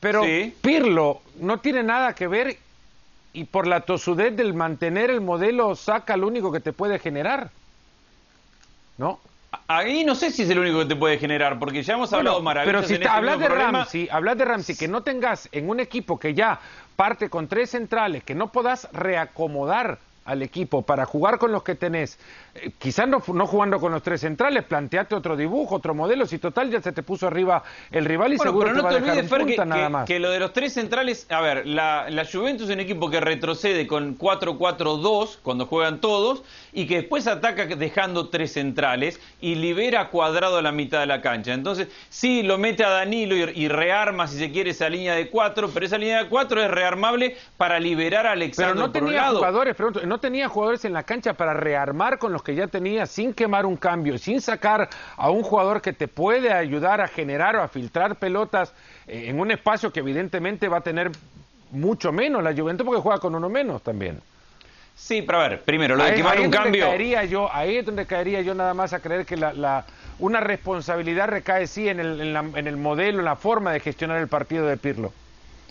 Pero 0.00 0.22
Pirlo 0.60 1.22
no 1.40 1.58
tiene 1.60 1.82
nada 1.82 2.14
que 2.14 2.26
ver 2.26 2.58
y 3.32 3.44
por 3.44 3.66
la 3.66 3.80
tosudez 3.80 4.36
del 4.36 4.54
mantener 4.54 5.10
el 5.10 5.20
modelo 5.20 5.74
saca 5.74 6.16
lo 6.16 6.26
único 6.26 6.52
que 6.52 6.60
te 6.60 6.72
puede 6.72 6.98
generar. 6.98 7.50
¿No? 8.98 9.20
Ahí 9.68 10.04
no 10.04 10.14
sé 10.14 10.30
si 10.30 10.42
es 10.42 10.50
el 10.50 10.58
único 10.58 10.80
que 10.80 10.86
te 10.86 10.96
puede 10.96 11.18
generar, 11.18 11.58
porque 11.58 11.82
ya 11.82 11.94
hemos 11.94 12.12
hablado 12.12 12.42
maravilloso. 12.42 12.78
Pero 12.78 12.88
si 12.88 12.94
este 12.94 13.08
hablas 13.08 13.38
de 13.38 13.48
Ramsey, 13.48 14.08
hablas 14.10 14.38
de 14.38 14.44
Ramsey, 14.44 14.76
que 14.76 14.88
no 14.88 15.02
tengas 15.02 15.48
en 15.52 15.68
un 15.68 15.80
equipo 15.80 16.18
que 16.18 16.34
ya 16.34 16.60
parte 16.96 17.28
con 17.28 17.48
tres 17.48 17.70
centrales, 17.70 18.22
que 18.24 18.34
no 18.34 18.48
puedas 18.48 18.88
reacomodar 18.92 19.98
al 20.24 20.42
equipo 20.42 20.82
para 20.82 21.04
jugar 21.04 21.38
con 21.38 21.52
los 21.52 21.62
que 21.62 21.74
tenés, 21.74 22.18
eh, 22.54 22.70
quizás 22.78 23.08
no, 23.08 23.22
no, 23.32 23.46
jugando 23.46 23.80
con 23.80 23.92
los 23.92 24.02
tres 24.02 24.20
centrales, 24.20 24.64
planteate 24.64 25.14
otro 25.14 25.36
dibujo, 25.36 25.76
otro 25.76 25.94
modelo, 25.94 26.26
si 26.26 26.38
total 26.38 26.70
ya 26.70 26.80
se 26.82 26.92
te 26.92 27.02
puso 27.02 27.26
arriba 27.26 27.62
el 27.90 28.04
rival 28.04 28.32
y 28.34 28.38
seguro 28.38 28.66
pero 28.66 28.76
no 28.76 28.80
te 28.80 28.84
va 28.84 28.90
te 28.90 28.96
a 28.96 29.00
dejar 29.00 29.18
olvides, 29.18 29.32
en 29.32 29.38
punta 29.46 29.62
que, 29.62 29.68
nada 29.68 29.88
más. 29.88 30.06
que 30.06 30.18
lo 30.18 30.30
de 30.30 30.38
los 30.40 30.52
tres 30.52 30.72
centrales, 30.74 31.26
a 31.30 31.40
ver, 31.40 31.66
la, 31.66 32.10
la 32.10 32.24
Juventus 32.24 32.68
es 32.68 32.74
un 32.74 32.80
equipo 32.80 33.08
que 33.10 33.20
retrocede 33.20 33.86
con 33.86 34.18
4-4-2 34.18 35.38
cuando 35.42 35.66
juegan 35.66 36.00
todos 36.00 36.42
y 36.72 36.86
que 36.86 36.96
después 36.96 37.26
ataca 37.26 37.66
dejando 37.66 38.28
tres 38.28 38.52
centrales 38.52 39.20
y 39.40 39.54
libera 39.54 40.00
a 40.02 40.08
cuadrado 40.10 40.58
a 40.58 40.62
la 40.62 40.72
mitad 40.72 41.00
de 41.00 41.06
la 41.06 41.20
cancha. 41.20 41.52
Entonces, 41.54 41.88
sí, 42.08 42.42
lo 42.42 42.58
mete 42.58 42.84
a 42.84 42.90
Danilo 42.90 43.36
y, 43.36 43.42
y 43.54 43.68
rearma, 43.68 44.26
si 44.26 44.38
se 44.38 44.50
quiere, 44.50 44.70
esa 44.70 44.88
línea 44.88 45.14
de 45.14 45.28
cuatro, 45.30 45.70
pero 45.72 45.86
esa 45.86 45.98
línea 45.98 46.22
de 46.24 46.28
cuatro 46.28 46.62
es 46.62 46.70
rearmable 46.70 47.36
para 47.56 47.78
liberar 47.80 48.26
a 48.26 48.32
Pero 48.32 48.42
Alexandro 48.42 48.74
no 48.86 48.92
por 48.92 49.02
un 49.02 49.08
tenía 49.08 49.22
lado. 49.22 49.36
jugadores, 49.38 49.74
pregunto, 49.74 50.00
no 50.06 50.20
tenía 50.20 50.48
jugadores 50.48 50.84
en 50.84 50.92
la 50.92 51.02
cancha 51.02 51.34
para 51.34 51.54
rearmar 51.54 52.18
con 52.18 52.32
los 52.32 52.41
que 52.42 52.54
ya 52.54 52.66
tenía 52.66 53.06
sin 53.06 53.32
quemar 53.34 53.66
un 53.66 53.76
cambio, 53.76 54.18
sin 54.18 54.40
sacar 54.40 54.88
a 55.16 55.30
un 55.30 55.42
jugador 55.42 55.80
que 55.82 55.92
te 55.92 56.08
puede 56.08 56.52
ayudar 56.52 57.00
a 57.00 57.08
generar 57.08 57.56
o 57.56 57.62
a 57.62 57.68
filtrar 57.68 58.16
pelotas 58.16 58.72
eh, 59.06 59.24
en 59.28 59.40
un 59.40 59.50
espacio 59.50 59.92
que 59.92 60.00
evidentemente 60.00 60.68
va 60.68 60.78
a 60.78 60.82
tener 60.82 61.10
mucho 61.70 62.12
menos 62.12 62.42
la 62.42 62.54
Juventus 62.54 62.84
porque 62.84 63.00
juega 63.00 63.18
con 63.18 63.34
uno 63.34 63.48
menos 63.48 63.82
también. 63.82 64.20
Sí, 64.94 65.22
pero 65.22 65.40
a 65.40 65.48
ver, 65.48 65.62
primero, 65.62 65.96
lo 65.96 66.04
de 66.04 66.10
Ahí- 66.10 66.16
quemar 66.16 66.36
ahí 66.36 66.44
un 66.44 66.50
cambio. 66.50 66.84
caería 66.86 67.24
yo, 67.24 67.48
ahí 67.52 67.76
es 67.78 67.86
donde 67.86 68.04
caería 68.06 68.42
yo 68.42 68.54
nada 68.54 68.74
más 68.74 68.92
a 68.92 69.00
creer 69.00 69.24
que 69.24 69.36
la, 69.36 69.52
la- 69.54 69.86
una 70.18 70.40
responsabilidad 70.40 71.28
recae 71.28 71.66
sí 71.66 71.88
en 71.88 71.98
el, 71.98 72.20
en, 72.20 72.32
la- 72.34 72.44
en 72.54 72.66
el 72.66 72.76
modelo, 72.76 73.20
en 73.20 73.24
la 73.24 73.36
forma 73.36 73.72
de 73.72 73.80
gestionar 73.80 74.18
el 74.18 74.28
partido 74.28 74.66
de 74.66 74.76
Pirlo. 74.76 75.12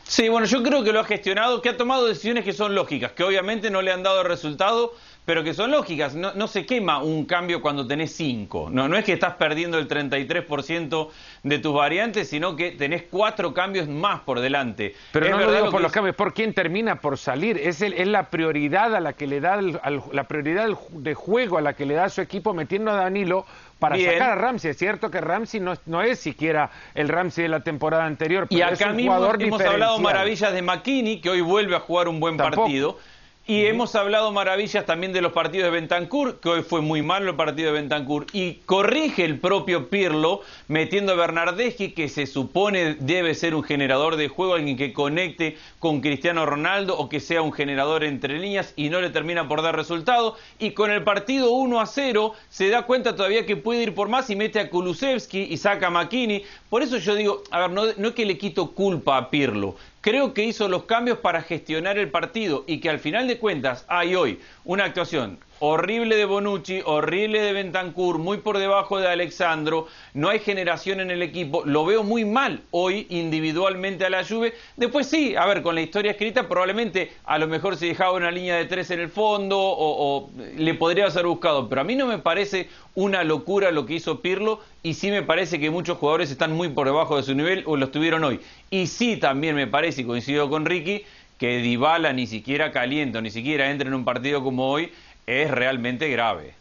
Sí, 0.04 0.28
bueno, 0.28 0.48
yo 0.48 0.62
creo 0.64 0.84
que 0.84 0.92
lo 0.92 1.00
ha 1.00 1.04
gestionado, 1.06 1.62
que 1.62 1.70
ha 1.70 1.78
tomado 1.78 2.06
decisiones 2.08 2.44
que 2.44 2.52
son 2.52 2.74
lógicas, 2.76 3.12
que 3.14 3.24
obviamente 3.24 3.70
no 3.70 3.82
le 3.84 3.92
han 3.94 4.02
dado 4.04 4.24
resultado, 4.24 4.94
pero 5.32 5.46
que 5.46 5.54
son 5.54 5.72
lógicas. 5.72 6.14
No, 6.14 6.34
no 6.34 6.46
se 6.50 6.66
quema 6.66 7.02
un 7.02 7.24
cambio 7.24 7.62
cuando 7.62 7.88
tenés 7.88 8.14
cinco. 8.14 8.68
No, 8.70 8.90
no 8.90 8.98
es 8.98 9.06
que 9.06 9.14
estás 9.14 9.36
perdiendo 9.36 9.80
el 9.80 9.88
33% 9.88 11.08
de 11.44 11.60
tus 11.60 11.74
variantes, 11.74 12.28
sino 12.30 12.58
que 12.58 12.72
tenés 12.72 13.04
cuatro 13.10 13.54
cambios 13.54 13.88
más 13.88 14.20
por 14.24 14.42
delante. 14.42 14.94
Pero 15.14 15.28
Es 15.28 15.32
no 15.32 15.38
lo 15.40 15.54
digo 15.54 15.72
por 15.72 15.80
los 15.80 15.90
es- 15.90 15.94
cambios, 15.94 16.18
por 16.18 16.34
quién 16.34 16.54
termina 16.54 16.98
por 17.00 17.18
salir. 17.18 17.58
Es, 17.58 17.82
el- 17.82 17.94
es 17.94 18.08
la 18.10 18.30
prioridad 18.30 18.94
a 18.94 19.00
la 19.00 19.14
que 19.14 19.26
le 19.26 19.40
da 19.40 19.56
el- 19.58 19.80
al- 19.82 20.04
la 20.12 20.26
prioridad 20.26 20.68
de 20.90 21.14
juego 21.14 21.58
a 21.58 21.62
la 21.62 21.76
que 21.76 21.86
le 21.86 21.94
da 21.94 22.10
su 22.10 22.20
equipo 22.20 22.54
metiendo 22.54 22.92
a 22.92 22.96
Danilo 22.96 23.46
para 23.80 23.96
Bien. 23.96 24.12
sacar 24.12 24.32
a 24.32 24.36
Ramsey. 24.36 24.72
Es 24.72 24.78
cierto 24.78 25.10
que 25.10 25.22
Ramsey 25.22 25.62
no, 25.62 25.76
no 25.86 26.02
es 26.02 26.20
siquiera 26.20 26.70
el 26.94 27.08
Ramsey 27.08 27.44
de 27.44 27.50
la 27.50 27.62
temporada 27.62 28.04
anterior, 28.04 28.48
Y 28.50 28.58
pero 28.58 28.70
es 28.74 28.82
acá 28.82 28.92
un 28.92 28.98
mismo 28.98 29.16
jugador 29.16 29.42
hemos 29.42 29.62
hablado 29.62 29.98
maravillas 30.00 30.52
de 30.52 30.62
McKinney, 30.62 31.22
que 31.22 31.30
hoy 31.30 31.40
vuelve 31.40 31.78
a 31.78 31.80
jugar 31.80 32.10
un 32.10 32.20
buen 32.20 32.36
Tampoco. 32.36 32.64
partido. 32.64 33.00
Y 33.48 33.66
hemos 33.66 33.96
hablado 33.96 34.32
maravillas 34.32 34.86
también 34.86 35.14
de 35.14 35.22
los 35.22 35.34
partidos 35.34 35.66
de 35.66 35.72
Bentancur, 35.72 36.40
que 36.40 36.48
hoy 36.48 36.62
fue 36.62 36.82
muy 36.82 37.02
malo 37.02 37.32
el 37.32 37.36
partido 37.36 37.74
de 37.74 37.80
Bentancur. 37.80 38.28
Y 38.34 38.60
corrige 38.68 39.26
el 39.26 39.40
propio 39.40 39.90
Pirlo 39.90 40.42
metiendo 40.68 41.14
a 41.14 41.16
Bernardeschi, 41.16 41.92
que 41.92 42.08
se 42.08 42.28
supone 42.28 42.98
debe 43.00 43.34
ser 43.34 43.56
un 43.56 43.64
generador 43.64 44.16
de 44.16 44.28
juego, 44.28 44.54
alguien 44.54 44.78
que 44.78 44.94
conecte 44.94 45.58
con 45.80 46.02
Cristiano 46.02 46.46
Ronaldo 46.46 46.96
o 46.96 47.10
que 47.10 47.20
sea 47.20 47.42
un 47.42 47.52
generador 47.52 48.04
entre 48.04 48.38
líneas 48.38 48.74
y 48.76 48.90
no 48.90 49.02
le 49.02 49.10
termina 49.10 49.48
por 49.48 49.64
dar 49.64 49.76
resultado. 49.76 50.38
Y 50.60 50.72
con 50.72 50.92
el 50.92 51.04
partido 51.04 51.50
1 51.50 51.82
a 51.82 51.88
0 51.88 52.36
se 52.48 52.70
da 52.70 52.84
cuenta 52.84 53.16
todavía 53.16 53.48
que 53.48 53.58
puede 53.58 53.82
ir 53.82 53.96
por 53.96 54.08
más 54.08 54.30
y 54.30 54.36
mete 54.36 54.60
a 54.60 54.70
Kulusevski 54.70 55.48
y 55.50 55.58
saca 55.58 55.88
a 55.88 55.90
McKinney. 55.90 56.46
Por 56.70 56.84
eso 56.84 56.98
yo 56.98 57.16
digo, 57.16 57.42
a 57.50 57.62
ver, 57.62 57.72
no, 57.72 57.86
no 57.98 58.10
es 58.10 58.14
que 58.14 58.26
le 58.26 58.38
quito 58.38 58.72
culpa 58.72 59.18
a 59.18 59.32
Pirlo. 59.32 59.76
Creo 60.02 60.34
que 60.34 60.44
hizo 60.44 60.68
los 60.68 60.86
cambios 60.86 61.20
para 61.20 61.44
gestionar 61.44 62.00
el 62.00 62.10
partido 62.10 62.64
y 62.66 62.80
que 62.80 62.90
al 62.90 62.98
final 62.98 63.28
de 63.28 63.38
cuentas 63.38 63.86
hay 63.88 64.16
hoy 64.16 64.40
una 64.66 64.86
actuación 64.86 65.40
horrible 65.64 66.16
de 66.16 66.26
Bonucci, 66.26 66.82
horrible 66.86 67.40
de 67.40 67.54
Bentancur, 67.54 68.18
muy 68.18 68.40
por 68.40 68.58
debajo 68.58 69.00
de 69.00 69.08
Alexandro, 69.08 69.88
no 70.16 70.30
hay 70.30 70.40
generación 70.40 71.00
en 71.00 71.12
el 71.12 71.22
equipo, 71.22 71.62
lo 71.66 71.86
veo 71.86 72.04
muy 72.04 72.26
mal 72.26 72.62
hoy 72.72 73.06
individualmente 73.10 74.04
a 74.04 74.10
la 74.10 74.26
Juve. 74.26 74.56
Después 74.76 75.06
sí, 75.06 75.36
a 75.36 75.46
ver, 75.46 75.62
con 75.62 75.76
la 75.76 75.82
historia 75.82 76.14
escrita 76.14 76.48
probablemente 76.48 77.12
a 77.26 77.38
lo 77.38 77.46
mejor 77.48 77.78
se 77.78 77.86
dejaba 77.86 78.14
una 78.14 78.32
línea 78.32 78.56
de 78.56 78.66
tres 78.66 78.90
en 78.90 79.02
el 79.02 79.10
fondo 79.10 79.60
o, 79.60 80.18
o 80.18 80.30
le 80.58 80.74
podría 80.74 81.06
haber 81.06 81.28
buscado, 81.28 81.70
pero 81.70 81.82
a 81.82 81.84
mí 81.84 81.96
no 81.96 82.08
me 82.08 82.18
parece 82.18 82.68
una 82.96 83.24
locura 83.24 83.70
lo 83.70 83.86
que 83.86 83.94
hizo 83.94 84.20
Pirlo 84.20 84.62
y 84.82 84.96
sí 84.96 85.12
me 85.12 85.22
parece 85.22 85.60
que 85.60 85.70
muchos 85.70 86.00
jugadores 86.00 86.32
están 86.32 86.54
muy 86.54 86.70
por 86.70 86.88
debajo 86.88 87.18
de 87.18 87.24
su 87.24 87.36
nivel 87.36 87.64
o 87.68 87.78
lo 87.78 87.86
estuvieron 87.86 88.24
hoy. 88.24 88.40
Y 88.72 88.88
sí 88.88 89.18
también 89.18 89.56
me 89.56 89.68
parece, 89.68 90.02
y 90.02 90.06
coincido 90.06 90.50
con 90.50 90.66
Ricky, 90.66 91.04
que 91.42 91.58
Dybala 91.58 92.14
ni 92.14 92.28
siquiera 92.28 92.72
calienta, 92.72 93.20
ni 93.20 93.32
siquiera 93.32 93.72
entra 93.72 93.88
en 93.88 93.96
un 93.96 94.06
partido 94.06 94.44
como 94.44 94.70
hoy, 94.70 94.94
es 95.26 95.50
realmente 95.50 96.08
grave. 96.08 96.54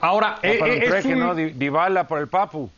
Ahora, 0.00 0.38
No, 0.42 0.48
eh, 0.48 0.58
para 0.58 0.72
eh, 0.72 0.98
es, 0.98 1.04
un, 1.04 1.18
¿no? 1.18 1.34
Dybala 1.34 2.08
por 2.08 2.18
el 2.20 2.26
Papu. 2.26 2.70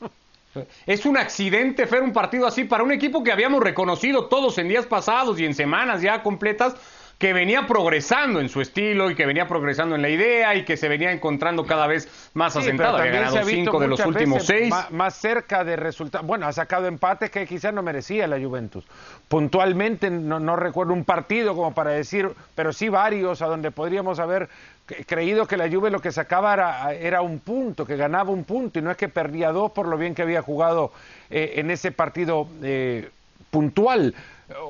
es 0.86 1.04
un 1.04 1.18
accidente, 1.18 1.86
Fer, 1.86 2.00
un 2.00 2.14
partido 2.14 2.46
así 2.46 2.64
para 2.64 2.82
un 2.82 2.90
equipo 2.90 3.22
que 3.22 3.32
habíamos 3.32 3.62
reconocido 3.62 4.28
todos 4.28 4.56
en 4.56 4.68
días 4.68 4.86
pasados 4.86 5.38
y 5.38 5.44
en 5.44 5.52
semanas 5.52 6.00
ya 6.00 6.22
completas 6.22 6.74
que 7.20 7.34
venía 7.34 7.66
progresando 7.66 8.40
en 8.40 8.48
su 8.48 8.62
estilo 8.62 9.10
y 9.10 9.14
que 9.14 9.26
venía 9.26 9.46
progresando 9.46 9.94
en 9.94 10.00
la 10.00 10.08
idea 10.08 10.54
y 10.54 10.64
que 10.64 10.78
se 10.78 10.88
venía 10.88 11.12
encontrando 11.12 11.66
cada 11.66 11.86
vez 11.86 12.08
más 12.32 12.54
Sí, 12.54 12.60
asentado. 12.60 12.96
Había 12.96 13.12
se 13.12 13.18
ha 13.18 13.20
ganado 13.20 13.36
visto 13.46 13.50
cinco 13.50 13.78
de 13.78 13.88
los 13.88 14.00
últimos 14.06 14.46
seis. 14.46 14.74
Más, 14.90 15.14
cerca 15.16 15.62
de 15.62 15.76
resultados. 15.76 16.26
Bueno, 16.26 16.46
ha 16.46 16.52
sacado 16.54 16.86
empates 16.86 17.30
que 17.30 17.46
quizás 17.46 17.74
no 17.74 17.82
merecía 17.82 18.26
la 18.26 18.40
Juventus. 18.40 18.86
Puntualmente 19.28 20.08
no, 20.08 20.40
no 20.40 20.56
recuerdo 20.56 20.94
un 20.94 21.04
partido 21.04 21.54
como 21.54 21.74
para 21.74 21.90
decir, 21.90 22.30
pero 22.54 22.72
sí 22.72 22.88
varios 22.88 23.42
a 23.42 23.46
donde 23.48 23.70
podríamos 23.70 24.18
haber 24.18 24.48
cre- 24.88 25.04
creído 25.06 25.46
que 25.46 25.58
la 25.58 25.68
Juve 25.70 25.90
lo 25.90 26.00
que 26.00 26.12
sacaba 26.12 26.54
era, 26.54 26.94
era 26.94 27.20
un 27.20 27.38
punto, 27.40 27.84
que 27.84 27.96
ganaba 27.96 28.30
un 28.30 28.44
punto 28.44 28.78
y 28.78 28.82
no 28.82 28.90
es 28.90 28.96
que 28.96 29.10
perdía 29.10 29.52
dos 29.52 29.72
por 29.72 29.86
lo 29.88 29.98
bien 29.98 30.14
que 30.14 30.22
había 30.22 30.40
jugado 30.40 30.90
eh, 31.28 31.52
en 31.56 31.70
ese 31.70 31.92
partido 31.92 32.48
eh, 32.62 33.10
puntual 33.50 34.14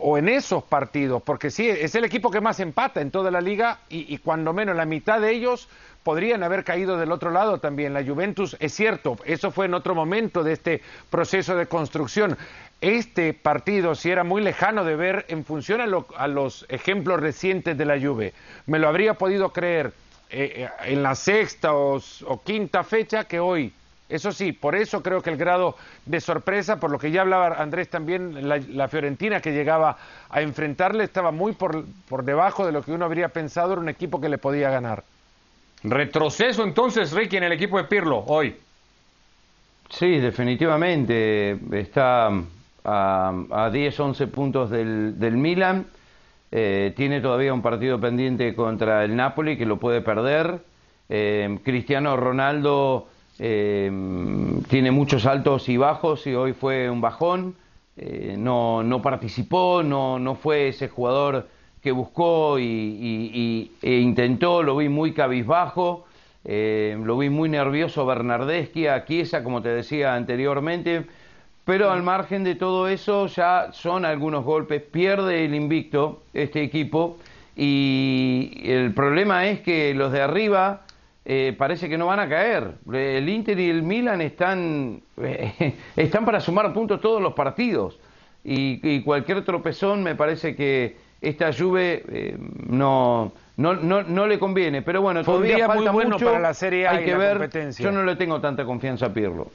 o 0.03 0.19
en 0.19 0.29
esos 0.29 0.63
partidos, 0.65 1.23
porque 1.23 1.51
sí, 1.51 1.69
es 1.69 1.95
el 1.95 2.05
equipo 2.05 2.31
que 2.31 2.41
más 2.41 2.61
empata 2.61 3.01
en 3.01 3.11
toda 3.11 3.31
la 3.31 3.41
liga 3.41 3.79
y, 3.89 4.19
cuando 4.19 4.53
menos 4.53 4.77
la 4.77 4.85
mitad 4.85 5.21
de 5.21 5.31
ellos 5.33 5.69
podrían 6.03 6.43
haber 6.43 6.65
caído 6.65 6.99
del 6.99 7.13
otro 7.13 7.31
lado 7.31 7.59
también. 7.59 7.95
La 7.95 8.05
Juventus, 8.05 8.57
es 8.61 8.75
cierto, 8.75 9.17
eso 9.25 9.51
fue 9.51 9.67
en 9.67 9.75
otro 9.75 9.95
momento 9.95 10.43
de 10.43 10.53
este 10.53 10.83
proceso 11.09 11.57
de 11.57 11.67
construcción. 11.67 12.37
Este 12.83 13.33
partido 13.35 13.95
sí 13.95 14.11
era 14.11 14.25
muy 14.25 14.43
lejano 14.43 14.85
de 14.85 14.97
ver 14.97 15.25
en 15.29 15.45
función 15.45 15.81
a, 15.81 15.87
lo- 15.87 16.07
a 16.17 16.29
los 16.29 16.67
ejemplos 16.69 17.21
recientes 17.21 17.77
de 17.77 17.85
la 17.85 17.99
Juve. 18.01 18.33
Me 18.67 18.79
lo 18.79 18.89
habría 18.89 19.15
podido 19.15 19.51
creer 19.53 19.93
eh, 20.31 20.69
eh, 20.85 20.93
en 20.93 21.03
la 21.03 21.15
sexta 21.15 21.75
o 21.75 22.01
quinta 22.45 22.85
fecha 22.85 23.25
que 23.25 23.41
hoy. 23.41 23.73
Eso 24.11 24.33
sí, 24.33 24.53
por 24.53 24.75
eso 24.75 25.03
creo 25.03 25.23
que 25.23 25.31
el 25.31 25.37
grado 25.37 25.77
de 26.05 26.21
sorpresa, 26.21 26.81
por 26.81 26.91
lo 26.91 26.99
que 26.99 27.11
ya 27.11 27.23
hablaba 27.23 27.55
Andrés 27.63 27.89
también, 27.89 28.49
la, 28.49 28.59
la 28.59 28.89
Fiorentina 28.89 29.41
que 29.41 29.53
llegaba 29.53 29.97
a 30.29 30.43
enfrentarle 30.43 31.05
estaba 31.05 31.31
muy 31.31 31.53
por, 31.53 31.85
por 32.09 32.25
debajo 32.25 32.67
de 32.67 32.73
lo 32.73 32.83
que 32.83 32.93
uno 32.93 33.05
habría 33.05 33.29
pensado 33.29 33.73
era 33.73 33.81
un 33.81 33.89
equipo 33.89 34.21
que 34.21 34.29
le 34.29 34.39
podía 34.39 34.71
ganar. 34.71 35.05
Retroceso 35.83 36.63
entonces, 36.63 37.13
Ricky, 37.13 37.37
en 37.39 37.45
el 37.45 37.53
equipo 37.53 37.79
de 37.79 37.85
Pirlo 37.85 38.19
hoy. 38.27 38.57
Sí, 39.89 40.19
definitivamente. 40.19 41.59
Está 41.73 42.31
a, 42.85 43.43
a 43.51 43.71
10, 43.71 44.01
11 44.01 44.27
puntos 44.27 44.71
del, 44.71 45.19
del 45.19 45.37
Milan. 45.37 45.87
Eh, 46.53 46.93
tiene 46.97 47.21
todavía 47.21 47.55
un 47.55 47.63
partido 47.63 48.01
pendiente 48.01 48.55
contra 48.55 49.05
el 49.05 49.15
Napoli 49.17 49.57
que 49.57 49.67
lo 49.67 49.79
puede 49.79 50.01
perder. 50.01 50.61
Eh, 51.09 51.59
Cristiano 51.65 52.17
Ronaldo 52.17 53.09
eh, 53.43 53.91
tiene 54.69 54.91
muchos 54.91 55.25
altos 55.25 55.71
y 55.71 55.79
bajos 55.79 56.27
y 56.27 56.35
hoy 56.35 56.53
fue 56.53 56.91
un 56.91 57.01
bajón. 57.01 57.55
Eh, 57.97 58.35
no, 58.39 58.83
no 58.83 59.01
participó, 59.01 59.83
no, 59.83 60.19
no 60.19 60.35
fue 60.35 60.69
ese 60.69 60.89
jugador 60.89 61.49
que 61.83 61.91
buscó 61.91 62.59
y, 62.59 63.73
e 63.81 63.97
intentó, 63.97 64.63
lo 64.63 64.77
vi 64.77 64.91
muy 64.91 65.15
cabizbajo. 65.15 66.05
Eh, 66.45 66.99
lo 67.03 67.17
vi 67.17 67.31
muy 67.31 67.49
nervioso 67.49 68.05
Bernardeschi, 68.05 68.87
a 68.87 69.07
Chiesa, 69.07 69.43
como 69.43 69.63
te 69.63 69.71
decía 69.71 70.15
anteriormente, 70.15 71.07
pero 71.65 71.91
al 71.91 72.03
margen 72.03 72.45
de 72.45 72.55
todo 72.55 72.89
eso 72.89 73.27
ya 73.27 73.69
son 73.73 74.05
algunos 74.05 74.45
golpes, 74.45 74.83
pierde 74.83 75.45
el 75.45 75.55
invicto 75.55 76.23
este 76.33 76.63
equipo 76.63 77.19
y 77.57 78.63
el 78.65 78.95
problema 78.95 79.47
es 79.49 79.61
que 79.61 79.93
los 79.95 80.13
de 80.13 80.23
arriba 80.23 80.83
eh, 81.33 81.55
parece 81.57 81.89
que 81.89 81.97
no 81.97 82.07
van 82.07 82.19
a 82.19 82.29
caer. 82.29 82.73
El 82.93 83.29
Inter 83.29 83.57
y 83.61 83.71
el 83.71 83.85
Milan 83.85 84.21
están, 84.21 85.01
están 85.97 86.25
para 86.25 86.41
sumar 86.41 86.73
puntos 86.73 87.01
todos 87.01 87.23
los 87.23 87.35
partidos 87.35 88.01
y, 88.43 88.81
y 88.83 89.03
cualquier 89.03 89.45
tropezón 89.45 90.03
me 90.03 90.17
parece 90.17 90.57
que 90.57 90.97
esta 91.21 91.53
Juve 91.53 92.03
eh, 92.09 92.37
no, 92.67 93.31
no, 93.57 93.75
no, 93.75 94.03
no 94.03 94.27
le 94.27 94.41
conviene. 94.41 94.83
Pero 94.83 95.03
bueno, 95.03 95.23
todavía 95.23 95.69
falta 95.69 95.93
bueno 95.93 96.15
mucho. 96.15 96.27
para 96.27 96.41
la 96.41 96.53
Serie 96.53 96.89
A 96.89 96.93
Hay 96.93 97.03
y 97.03 97.05
que 97.05 97.13
la 97.13 97.19
ver. 97.19 97.33
competencia. 97.35 97.85
Yo 97.85 97.93
no 97.93 98.03
le 98.03 98.17
tengo 98.17 98.41
tanta 98.41 98.65
confianza 98.65 99.07
a 99.07 99.13
Pirlo. 99.13 99.53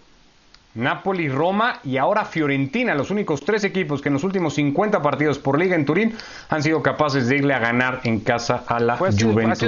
Napoli, 0.75 1.29
Roma 1.29 1.79
y 1.83 1.97
ahora 1.97 2.25
Fiorentina, 2.25 2.93
los 2.95 3.09
únicos 3.09 3.41
tres 3.41 3.63
equipos 3.63 4.01
que 4.01 4.09
en 4.09 4.13
los 4.13 4.23
últimos 4.25 4.55
50 4.55 5.01
partidos 5.01 5.39
por 5.39 5.57
liga 5.57 5.75
en 5.75 5.85
Turín 5.85 6.13
han 6.49 6.61
sido 6.61 6.83
capaces 6.83 7.27
de 7.29 7.37
irle 7.37 7.53
a 7.53 7.59
ganar 7.59 8.01
en 8.03 8.19
casa 8.19 8.63
a 8.67 8.79
la 8.79 8.97
Pues 8.97 9.21
Juventus 9.21 9.59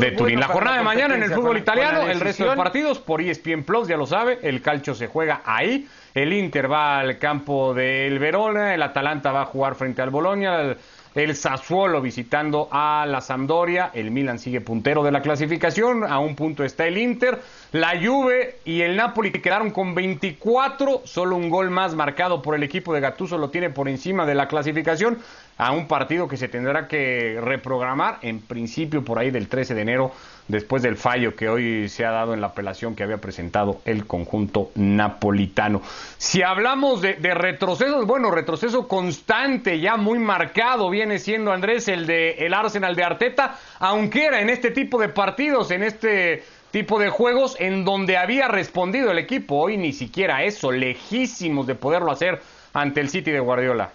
de 0.00 0.12
Turín. 0.12 0.38
La 0.38 0.46
jornada 0.46 0.78
de 0.78 0.84
mañana 0.84 1.16
en 1.16 1.24
el 1.24 1.32
fútbol 1.32 1.58
italiano, 1.58 2.06
el 2.06 2.20
resto 2.20 2.48
de 2.48 2.56
partidos 2.56 3.00
por 3.00 3.20
ESPN 3.20 3.64
Plus, 3.64 3.88
ya 3.88 3.96
lo 3.96 4.06
sabe, 4.06 4.38
el 4.42 4.62
calcio 4.62 4.94
se 4.94 5.08
juega 5.08 5.42
ahí. 5.44 5.88
El 6.14 6.32
Inter 6.32 6.72
va 6.72 7.00
al 7.00 7.18
campo 7.18 7.74
del 7.74 8.18
Verona, 8.18 8.74
el 8.74 8.82
Atalanta 8.82 9.32
va 9.32 9.42
a 9.42 9.44
jugar 9.44 9.74
frente 9.74 10.00
al 10.00 10.08
Bolonia, 10.08 10.62
el, 10.62 10.78
el 11.16 11.34
Sassuolo 11.34 12.02
visitando 12.02 12.68
a 12.70 13.06
la 13.08 13.20
Sampdoria, 13.20 13.90
el 13.94 14.10
Milan 14.10 14.38
sigue 14.38 14.60
puntero 14.60 15.02
de 15.02 15.10
la 15.10 15.22
clasificación, 15.22 16.04
a 16.04 16.18
un 16.18 16.36
punto 16.36 16.62
está 16.62 16.86
el 16.86 16.98
Inter, 16.98 17.40
la 17.72 17.98
Juve 18.00 18.58
y 18.64 18.82
el 18.82 18.96
Napoli 18.96 19.32
que 19.32 19.40
quedaron 19.40 19.70
con 19.70 19.94
24, 19.94 21.02
solo 21.04 21.36
un 21.36 21.48
gol 21.48 21.70
más 21.70 21.94
marcado 21.94 22.42
por 22.42 22.54
el 22.54 22.62
equipo 22.62 22.92
de 22.92 23.00
Gattuso 23.00 23.38
lo 23.38 23.48
tiene 23.48 23.70
por 23.70 23.88
encima 23.88 24.26
de 24.26 24.34
la 24.34 24.46
clasificación, 24.46 25.18
a 25.58 25.72
un 25.72 25.88
partido 25.88 26.28
que 26.28 26.36
se 26.36 26.48
tendrá 26.48 26.86
que 26.86 27.38
reprogramar 27.40 28.18
en 28.22 28.40
principio 28.40 29.04
por 29.04 29.18
ahí 29.18 29.30
del 29.30 29.48
13 29.48 29.74
de 29.74 29.82
enero 29.82 30.12
después 30.48 30.82
del 30.82 30.96
fallo 30.96 31.34
que 31.34 31.48
hoy 31.48 31.88
se 31.88 32.04
ha 32.04 32.10
dado 32.10 32.34
en 32.34 32.40
la 32.40 32.48
apelación 32.48 32.94
que 32.94 33.02
había 33.02 33.18
presentado 33.18 33.80
el 33.84 34.06
conjunto 34.06 34.70
napolitano. 34.74 35.82
Si 36.18 36.42
hablamos 36.42 37.02
de, 37.02 37.16
retrocesos, 37.34 38.06
bueno, 38.06 38.30
retroceso 38.30 38.86
constante, 38.86 39.80
ya 39.80 39.96
muy 39.96 40.18
marcado 40.18 40.90
viene 40.90 41.18
siendo 41.18 41.52
Andrés 41.52 41.88
el 41.88 42.06
de 42.06 42.32
el 42.32 42.54
Arsenal 42.54 42.94
de 42.94 43.04
Arteta, 43.04 43.58
aunque 43.80 44.26
era 44.26 44.40
en 44.40 44.50
este 44.50 44.70
tipo 44.70 45.00
de 45.00 45.08
partidos, 45.08 45.70
en 45.70 45.82
este 45.82 46.44
tipo 46.70 46.98
de 46.98 47.08
juegos 47.08 47.56
en 47.58 47.84
donde 47.84 48.16
había 48.16 48.48
respondido 48.48 49.10
el 49.10 49.18
equipo, 49.18 49.56
hoy 49.56 49.78
ni 49.78 49.92
siquiera 49.92 50.44
eso, 50.44 50.70
lejísimos 50.70 51.66
de 51.66 51.74
poderlo 51.74 52.12
hacer 52.12 52.40
ante 52.74 53.00
el 53.00 53.08
City 53.08 53.30
de 53.30 53.40
Guardiola. 53.40 53.90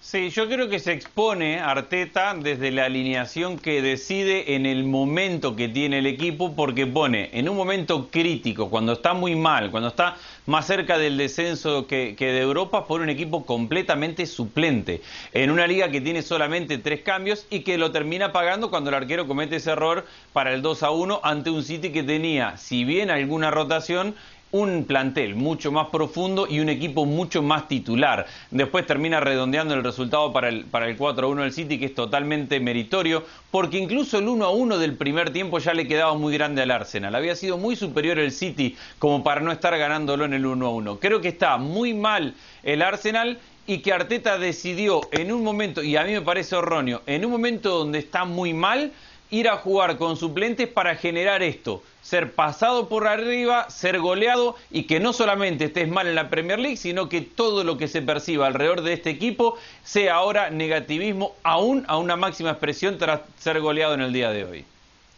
Sí, 0.00 0.30
yo 0.30 0.48
creo 0.48 0.68
que 0.68 0.78
se 0.78 0.92
expone 0.92 1.58
Arteta 1.58 2.32
desde 2.32 2.70
la 2.70 2.84
alineación 2.84 3.58
que 3.58 3.82
decide 3.82 4.54
en 4.54 4.64
el 4.64 4.84
momento 4.84 5.56
que 5.56 5.68
tiene 5.68 5.98
el 5.98 6.06
equipo, 6.06 6.54
porque 6.54 6.86
pone 6.86 7.30
en 7.32 7.48
un 7.48 7.56
momento 7.56 8.08
crítico, 8.08 8.70
cuando 8.70 8.92
está 8.92 9.12
muy 9.12 9.34
mal, 9.34 9.72
cuando 9.72 9.88
está 9.88 10.16
más 10.46 10.66
cerca 10.66 10.98
del 10.98 11.18
descenso 11.18 11.88
que, 11.88 12.14
de 12.16 12.40
Europa, 12.40 12.86
por 12.86 13.00
un 13.00 13.10
equipo 13.10 13.44
completamente 13.44 14.24
suplente, 14.24 15.02
en 15.32 15.50
una 15.50 15.66
liga 15.66 15.90
que 15.90 16.00
tiene 16.00 16.22
solamente 16.22 16.78
tres 16.78 17.02
cambios 17.02 17.46
y 17.50 17.60
que 17.60 17.76
lo 17.76 17.90
termina 17.90 18.32
pagando 18.32 18.70
cuando 18.70 18.90
el 18.90 18.94
arquero 18.94 19.26
comete 19.26 19.56
ese 19.56 19.72
error 19.72 20.06
para 20.32 20.54
el 20.54 20.62
2 20.62 20.84
a 20.84 20.90
1 20.92 21.20
ante 21.24 21.50
un 21.50 21.64
City 21.64 21.90
que 21.90 22.04
tenía, 22.04 22.56
si 22.56 22.84
bien 22.84 23.10
alguna 23.10 23.50
rotación, 23.50 24.14
un 24.50 24.84
plantel 24.84 25.34
mucho 25.34 25.70
más 25.72 25.88
profundo 25.88 26.46
y 26.48 26.60
un 26.60 26.68
equipo 26.68 27.04
mucho 27.04 27.42
más 27.42 27.68
titular. 27.68 28.26
Después 28.50 28.86
termina 28.86 29.20
redondeando 29.20 29.74
el 29.74 29.84
resultado 29.84 30.32
para 30.32 30.48
el, 30.48 30.64
para 30.64 30.88
el 30.88 30.98
4-1 30.98 31.42
del 31.42 31.52
City, 31.52 31.78
que 31.78 31.86
es 31.86 31.94
totalmente 31.94 32.60
meritorio, 32.60 33.24
porque 33.50 33.78
incluso 33.78 34.18
el 34.18 34.26
1-1 34.26 34.78
del 34.78 34.94
primer 34.94 35.30
tiempo 35.30 35.58
ya 35.58 35.74
le 35.74 35.86
quedaba 35.86 36.14
muy 36.14 36.32
grande 36.34 36.62
al 36.62 36.70
Arsenal. 36.70 37.14
Había 37.14 37.36
sido 37.36 37.58
muy 37.58 37.76
superior 37.76 38.18
el 38.18 38.32
City 38.32 38.76
como 38.98 39.22
para 39.22 39.40
no 39.40 39.52
estar 39.52 39.76
ganándolo 39.76 40.24
en 40.24 40.34
el 40.34 40.44
1-1. 40.44 40.98
Creo 41.00 41.20
que 41.20 41.28
está 41.28 41.56
muy 41.58 41.94
mal 41.94 42.34
el 42.62 42.82
Arsenal 42.82 43.38
y 43.66 43.78
que 43.78 43.92
Arteta 43.92 44.38
decidió 44.38 45.02
en 45.12 45.30
un 45.30 45.44
momento, 45.44 45.82
y 45.82 45.94
a 45.96 46.04
mí 46.04 46.12
me 46.12 46.22
parece 46.22 46.56
erróneo, 46.56 47.02
en 47.04 47.26
un 47.26 47.30
momento 47.30 47.78
donde 47.78 47.98
está 47.98 48.24
muy 48.24 48.54
mal, 48.54 48.92
ir 49.30 49.48
a 49.48 49.56
jugar 49.56 49.96
con 49.96 50.16
suplentes 50.16 50.68
para 50.68 50.96
generar 50.96 51.42
esto, 51.42 51.82
ser 52.02 52.32
pasado 52.32 52.88
por 52.88 53.06
arriba, 53.06 53.68
ser 53.70 53.98
goleado 53.98 54.56
y 54.70 54.84
que 54.84 55.00
no 55.00 55.12
solamente 55.12 55.66
estés 55.66 55.88
mal 55.88 56.06
en 56.06 56.14
la 56.14 56.30
Premier 56.30 56.58
League, 56.58 56.76
sino 56.76 57.08
que 57.08 57.20
todo 57.20 57.64
lo 57.64 57.76
que 57.76 57.88
se 57.88 58.02
perciba 58.02 58.46
alrededor 58.46 58.82
de 58.82 58.94
este 58.94 59.10
equipo 59.10 59.56
sea 59.84 60.14
ahora 60.14 60.50
negativismo 60.50 61.34
aún 61.42 61.84
a 61.88 61.98
una 61.98 62.16
máxima 62.16 62.50
expresión 62.50 62.98
tras 62.98 63.20
ser 63.38 63.60
goleado 63.60 63.94
en 63.94 64.00
el 64.00 64.12
día 64.12 64.30
de 64.30 64.44
hoy. 64.44 64.64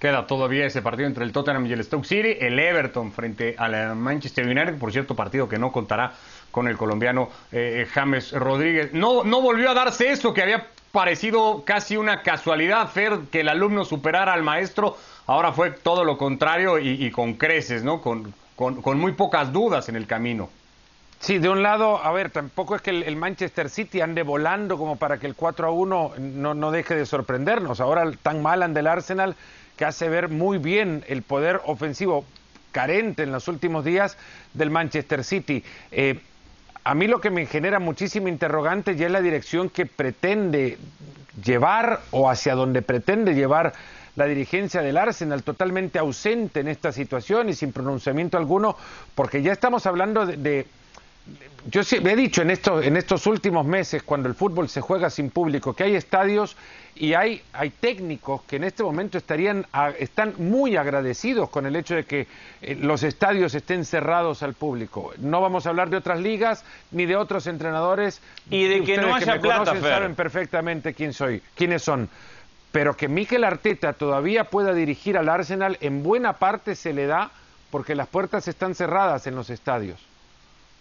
Queda 0.00 0.26
todavía 0.26 0.64
ese 0.64 0.80
partido 0.80 1.06
entre 1.06 1.24
el 1.24 1.32
Tottenham 1.32 1.66
y 1.66 1.74
el 1.74 1.84
Stoke 1.84 2.06
City, 2.06 2.34
el 2.40 2.58
Everton 2.58 3.12
frente 3.12 3.54
al 3.58 3.94
Manchester 3.96 4.46
United, 4.46 4.78
por 4.78 4.92
cierto, 4.92 5.14
partido 5.14 5.46
que 5.46 5.58
no 5.58 5.70
contará 5.70 6.14
con 6.50 6.68
el 6.68 6.78
colombiano 6.78 7.28
eh, 7.52 7.86
James 7.92 8.32
Rodríguez. 8.32 8.94
No, 8.94 9.24
no 9.24 9.42
volvió 9.42 9.70
a 9.70 9.74
darse 9.74 10.10
eso 10.10 10.32
que 10.32 10.42
había 10.42 10.66
parecido 10.92 11.62
casi 11.64 11.96
una 11.96 12.22
casualidad, 12.22 12.88
Fer, 12.88 13.18
que 13.30 13.40
el 13.40 13.48
alumno 13.48 13.84
superara 13.84 14.32
al 14.32 14.42
maestro. 14.42 14.96
Ahora 15.26 15.52
fue 15.52 15.70
todo 15.70 16.04
lo 16.04 16.18
contrario 16.18 16.78
y, 16.78 17.10
con 17.10 17.34
creces, 17.34 17.84
¿no? 17.84 18.00
Con, 18.00 18.34
con, 18.56 18.98
muy 18.98 19.12
pocas 19.12 19.52
dudas 19.52 19.88
en 19.88 19.96
el 19.96 20.06
camino. 20.06 20.50
Sí, 21.20 21.38
de 21.38 21.48
un 21.48 21.62
lado, 21.62 22.02
a 22.02 22.10
ver, 22.12 22.30
tampoco 22.30 22.74
es 22.74 22.82
que 22.82 22.90
el, 22.90 23.16
Manchester 23.16 23.68
City 23.68 24.00
ande 24.00 24.22
volando 24.22 24.78
como 24.78 24.96
para 24.96 25.18
que 25.18 25.26
el 25.26 25.34
4 25.34 25.68
a 25.68 25.70
1 25.70 26.12
no, 26.18 26.54
no 26.54 26.70
deje 26.70 26.96
de 26.96 27.06
sorprendernos. 27.06 27.80
Ahora 27.80 28.10
tan 28.22 28.42
mal 28.42 28.62
ande 28.62 28.80
el 28.80 28.86
Arsenal 28.86 29.36
que 29.76 29.84
hace 29.84 30.08
ver 30.08 30.28
muy 30.28 30.58
bien 30.58 31.04
el 31.08 31.22
poder 31.22 31.60
ofensivo 31.64 32.24
carente 32.72 33.22
en 33.22 33.32
los 33.32 33.48
últimos 33.48 33.84
días 33.84 34.16
del 34.54 34.70
Manchester 34.70 35.24
City. 35.24 35.62
Eh, 35.92 36.20
a 36.84 36.94
mí 36.94 37.06
lo 37.06 37.20
que 37.20 37.30
me 37.30 37.46
genera 37.46 37.78
muchísima 37.78 38.28
interrogante 38.28 38.96
ya 38.96 39.06
es 39.06 39.12
la 39.12 39.20
dirección 39.20 39.68
que 39.68 39.86
pretende 39.86 40.78
llevar 41.44 42.00
o 42.10 42.28
hacia 42.30 42.54
donde 42.54 42.82
pretende 42.82 43.34
llevar 43.34 43.72
la 44.16 44.26
dirigencia 44.26 44.82
del 44.82 44.96
Arsenal 44.96 45.42
totalmente 45.42 45.98
ausente 45.98 46.60
en 46.60 46.68
esta 46.68 46.92
situación 46.92 47.48
y 47.48 47.54
sin 47.54 47.72
pronunciamiento 47.72 48.36
alguno, 48.36 48.76
porque 49.14 49.42
ya 49.42 49.52
estamos 49.52 49.86
hablando 49.86 50.26
de, 50.26 50.36
de 50.36 50.66
yo 51.66 51.82
he 51.82 52.16
dicho 52.16 52.42
en 52.42 52.50
estos, 52.50 52.84
en 52.84 52.96
estos 52.96 53.26
últimos 53.26 53.66
meses, 53.66 54.02
cuando 54.02 54.28
el 54.28 54.34
fútbol 54.34 54.68
se 54.68 54.80
juega 54.80 55.10
sin 55.10 55.30
público, 55.30 55.74
que 55.74 55.84
hay 55.84 55.94
estadios 55.94 56.56
y 56.94 57.14
hay, 57.14 57.42
hay 57.52 57.70
técnicos 57.70 58.42
que 58.42 58.56
en 58.56 58.64
este 58.64 58.82
momento 58.82 59.18
estarían, 59.18 59.66
están 59.98 60.34
muy 60.38 60.76
agradecidos 60.76 61.50
con 61.50 61.66
el 61.66 61.76
hecho 61.76 61.94
de 61.94 62.04
que 62.04 62.26
eh, 62.62 62.76
los 62.80 63.02
estadios 63.02 63.54
estén 63.54 63.84
cerrados 63.84 64.42
al 64.42 64.54
público. 64.54 65.12
No 65.18 65.40
vamos 65.40 65.66
a 65.66 65.70
hablar 65.70 65.90
de 65.90 65.98
otras 65.98 66.20
ligas 66.20 66.64
ni 66.90 67.06
de 67.06 67.16
otros 67.16 67.46
entrenadores. 67.46 68.20
Y 68.48 68.66
de 68.66 68.82
que 68.82 68.96
no 68.96 69.14
haya 69.14 69.34
me 69.34 69.40
plata, 69.40 69.64
conocen 69.64 69.82
saben 69.82 70.14
perfectamente 70.14 70.94
quién 70.94 71.12
soy, 71.12 71.42
quiénes 71.54 71.82
son. 71.82 72.08
Pero 72.72 72.96
que 72.96 73.08
Mikel 73.08 73.44
Arteta 73.44 73.92
todavía 73.92 74.44
pueda 74.44 74.72
dirigir 74.72 75.18
al 75.18 75.28
Arsenal 75.28 75.76
en 75.80 76.02
buena 76.02 76.34
parte 76.34 76.74
se 76.74 76.92
le 76.92 77.06
da 77.06 77.30
porque 77.70 77.94
las 77.94 78.08
puertas 78.08 78.48
están 78.48 78.74
cerradas 78.74 79.26
en 79.26 79.34
los 79.34 79.50
estadios. 79.50 80.09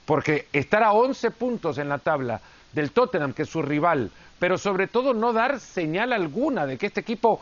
Porque 0.10 0.48
estar 0.54 0.82
a 0.82 0.92
11 0.94 1.30
puntos 1.30 1.78
en 1.78 1.88
la 1.88 2.00
tabla 2.00 2.42
del 2.74 2.90
Tottenham, 2.90 3.32
que 3.32 3.44
es 3.44 3.50
su 3.50 3.62
rival, 3.62 4.10
pero 4.40 4.58
sobre 4.58 4.88
todo 4.88 5.14
no 5.14 5.34
dar 5.34 5.60
señal 5.60 6.14
alguna 6.14 6.66
de 6.66 6.80
que 6.80 6.88
este 6.88 7.02
equipo 7.02 7.40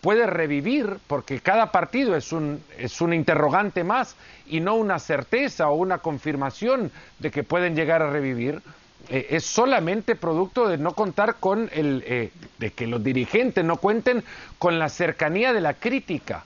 puede 0.00 0.24
revivir, 0.24 0.98
porque 1.08 1.40
cada 1.40 1.72
partido 1.72 2.14
es 2.14 2.30
un, 2.30 2.62
es 2.78 3.00
un 3.00 3.14
interrogante 3.14 3.82
más 3.82 4.14
y 4.46 4.60
no 4.60 4.76
una 4.76 5.00
certeza 5.00 5.68
o 5.70 5.74
una 5.74 5.98
confirmación 5.98 6.92
de 7.18 7.32
que 7.32 7.42
pueden 7.42 7.74
llegar 7.74 8.00
a 8.00 8.12
revivir, 8.12 8.62
eh, 9.08 9.26
es 9.30 9.44
solamente 9.44 10.14
producto 10.14 10.68
de 10.68 10.78
no 10.78 10.92
contar 10.92 11.34
con 11.40 11.68
el, 11.72 12.04
eh, 12.06 12.30
de 12.60 12.70
que 12.70 12.86
los 12.86 13.02
dirigentes 13.02 13.64
no 13.64 13.78
cuenten 13.78 14.22
con 14.60 14.78
la 14.78 14.88
cercanía 14.88 15.52
de 15.52 15.60
la 15.60 15.74
crítica. 15.74 16.44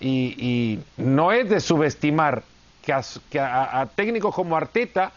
Y, 0.00 0.34
y 0.36 0.80
no 0.96 1.30
es 1.30 1.48
de 1.48 1.60
subestimar 1.60 2.42
que, 2.82 2.92
a, 2.92 3.02
que 3.30 3.40
a- 3.40 3.88
técnicos 3.94 4.34
como 4.34 4.56
Arteta 4.56 5.12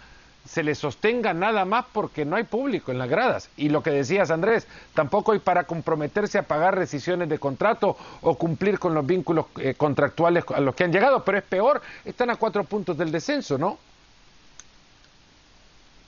se 0.46 0.62
le 0.62 0.76
sostenga 0.76 1.34
nada 1.34 1.64
más 1.64 1.86
porque 1.94 2.26
no 2.26 2.36
hay 2.36 2.44
público 2.44 2.92
en 2.92 2.98
las 2.98 3.08
gradas. 3.10 3.50
Y 3.56 3.70
lo 3.70 3.82
que 3.82 3.92
decías, 3.92 4.30
Andrés, 4.30 4.68
tampoco 4.94 5.32
hay 5.32 5.40
para 5.40 5.64
comprometerse 5.64 6.38
a 6.38 6.44
pagar 6.44 6.76
rescisiones 6.76 7.30
de 7.30 7.40
contrato 7.40 7.96
o 8.22 8.36
cumplir 8.36 8.78
con 8.78 8.94
los 8.94 9.06
vínculos 9.06 9.46
eh, 9.60 9.74
contractuales 9.76 10.44
a 10.54 10.60
los 10.60 10.76
que 10.76 10.84
han 10.84 10.92
llegado, 10.92 11.24
pero 11.24 11.38
es 11.38 11.44
peor, 11.46 11.82
están 12.04 12.30
a 12.30 12.36
cuatro 12.36 12.66
puntos 12.66 12.98
del 12.98 13.10
descenso, 13.12 13.58
¿no? 13.58 13.78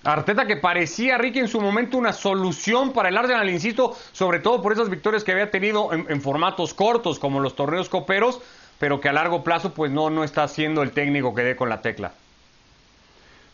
Arteta 0.03 0.45
que 0.45 0.57
parecía, 0.57 1.17
Ricky, 1.17 1.39
en 1.39 1.47
su 1.47 1.59
momento 1.59 1.97
una 1.97 2.13
solución 2.13 2.93
para 2.93 3.09
el 3.09 3.17
Arsenal, 3.17 3.49
insisto, 3.49 3.97
sobre 4.11 4.39
todo 4.39 4.61
por 4.61 4.71
esas 4.71 4.89
victorias 4.89 5.23
que 5.23 5.31
había 5.31 5.49
tenido 5.49 5.91
en, 5.93 6.05
en 6.09 6.21
formatos 6.21 6.75
cortos, 6.75 7.17
como 7.17 7.39
los 7.39 7.55
torneos 7.55 7.89
coperos, 7.89 8.39
pero 8.79 8.99
que 8.99 9.09
a 9.09 9.13
largo 9.13 9.43
plazo 9.43 9.73
pues 9.73 9.91
no, 9.91 10.09
no 10.09 10.23
está 10.23 10.47
siendo 10.47 10.83
el 10.83 10.91
técnico 10.91 11.33
que 11.33 11.43
dé 11.43 11.55
con 11.55 11.69
la 11.69 11.81
tecla. 11.81 12.11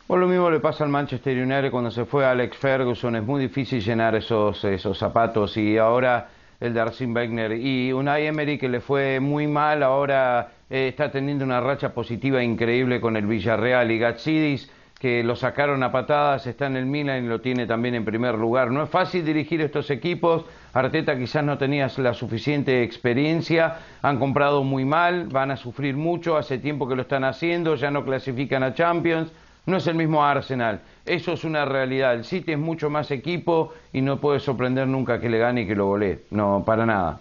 O 0.08 0.18
lo 0.18 0.28
mismo 0.28 0.50
le 0.52 0.60
pasa 0.60 0.84
al 0.84 0.90
Manchester 0.90 1.38
United 1.38 1.72
cuando 1.72 1.90
se 1.90 2.04
fue 2.04 2.26
Alex 2.26 2.58
Ferguson, 2.58 3.16
es 3.16 3.24
muy 3.24 3.42
difícil 3.42 3.82
llenar 3.82 4.14
esos, 4.16 4.64
esos 4.66 4.98
zapatos. 4.98 5.56
Y 5.56 5.78
ahora 5.78 6.28
el 6.60 6.74
de 6.74 6.82
Arsene 6.82 7.56
y 7.56 7.94
Unai 7.94 8.28
Emery 8.28 8.58
que 8.58 8.68
le 8.68 8.82
fue 8.82 9.22
muy 9.22 9.48
mal, 9.48 9.84
ahora 9.84 10.52
eh, 10.70 10.90
está 10.90 11.12
teniendo 11.12 11.46
una 11.46 11.62
racha 11.62 11.94
positiva 11.94 12.44
increíble 12.44 13.00
con 13.00 13.16
el 13.16 13.26
Villarreal. 13.26 13.90
Y 13.90 14.00
Gatsidis 14.00 14.70
que 15.02 15.24
lo 15.24 15.36
sacaron 15.36 15.82
a 15.82 15.92
patadas, 15.92 16.46
está 16.46 16.68
en 16.68 16.78
el 16.78 16.86
Milan 16.86 17.26
y 17.26 17.28
lo 17.28 17.42
tiene 17.42 17.66
también 17.66 17.96
en 17.96 18.06
primer 18.06 18.36
lugar. 18.36 18.70
No 18.70 18.84
es 18.84 18.90
fácil 18.92 19.26
dirigir 19.26 19.60
estos 19.60 19.90
equipos, 19.90 20.46
Arteta 20.74 21.18
quizás 21.18 21.44
no 21.44 21.58
tenía 21.58 21.90
la 21.98 22.14
suficiente 22.14 22.84
experiencia, 22.84 23.80
han 24.04 24.20
comprado 24.20 24.64
muy 24.64 24.86
mal, 24.86 25.26
van 25.26 25.50
a 25.50 25.58
sufrir 25.58 25.98
mucho, 25.98 26.38
hace 26.38 26.60
tiempo 26.60 26.88
que 26.88 26.96
lo 26.96 27.02
están 27.02 27.24
haciendo, 27.24 27.74
ya 27.74 27.90
no 27.90 28.06
clasifican 28.06 28.62
a 28.62 28.76
Champions, 28.76 29.32
no 29.66 29.78
es 29.78 29.88
el 29.88 29.96
mismo 29.96 30.24
Arsenal. 30.24 30.82
Eso 31.04 31.34
es 31.34 31.44
una 31.46 31.66
realidad. 31.66 32.14
El 32.14 32.24
City 32.24 32.52
es 32.52 32.60
mucho 32.60 32.92
más 32.92 33.10
equipo 33.10 33.74
y 33.92 34.02
no 34.02 34.18
puede 34.20 34.40
sorprender 34.40 34.88
nunca 34.88 35.20
que 35.20 35.32
le 35.32 35.40
gane 35.40 35.62
y 35.62 35.68
que 35.68 35.74
lo 35.74 35.88
golee. 35.88 36.20
No, 36.30 36.62
para 36.64 36.86
nada. 36.86 37.20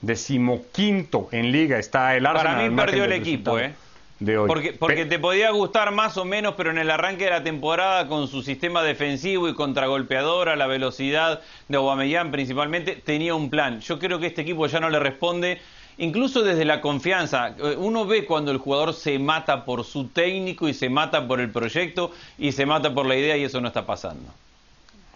Decimoquinto 0.00 1.28
en 1.30 1.52
liga 1.52 1.78
está 1.78 2.16
el 2.16 2.26
Arsenal. 2.26 2.56
Para 2.56 2.68
mí 2.68 2.76
perdió 2.76 3.04
el 3.04 3.12
equipo, 3.12 3.56
¿eh? 3.60 3.72
De 4.18 4.38
hoy. 4.38 4.46
Porque, 4.46 4.72
porque 4.72 5.04
te 5.04 5.18
podía 5.18 5.50
gustar 5.50 5.90
más 5.90 6.16
o 6.16 6.24
menos, 6.24 6.54
pero 6.56 6.70
en 6.70 6.78
el 6.78 6.90
arranque 6.90 7.24
de 7.24 7.30
la 7.30 7.42
temporada, 7.42 8.06
con 8.06 8.28
su 8.28 8.42
sistema 8.42 8.82
defensivo 8.82 9.48
y 9.48 9.54
contragolpeadora, 9.54 10.54
la 10.56 10.66
velocidad 10.66 11.40
de 11.68 11.76
Aubameyang 11.76 12.30
principalmente, 12.30 12.94
tenía 12.94 13.34
un 13.34 13.50
plan. 13.50 13.80
Yo 13.80 13.98
creo 13.98 14.20
que 14.20 14.26
este 14.26 14.42
equipo 14.42 14.66
ya 14.66 14.80
no 14.80 14.90
le 14.90 15.00
responde 15.00 15.60
incluso 15.98 16.42
desde 16.42 16.64
la 16.64 16.80
confianza. 16.80 17.54
Eh, 17.58 17.76
uno 17.78 18.06
ve 18.06 18.24
cuando 18.24 18.50
el 18.50 18.58
jugador 18.58 18.94
se 18.94 19.18
mata 19.18 19.64
por 19.64 19.84
su 19.84 20.08
técnico 20.08 20.68
y 20.68 20.74
se 20.74 20.88
mata 20.88 21.26
por 21.26 21.40
el 21.40 21.50
proyecto 21.50 22.12
y 22.38 22.52
se 22.52 22.66
mata 22.66 22.94
por 22.94 23.06
la 23.06 23.16
idea 23.16 23.36
y 23.36 23.44
eso 23.44 23.60
no 23.60 23.68
está 23.68 23.86
pasando. 23.86 24.32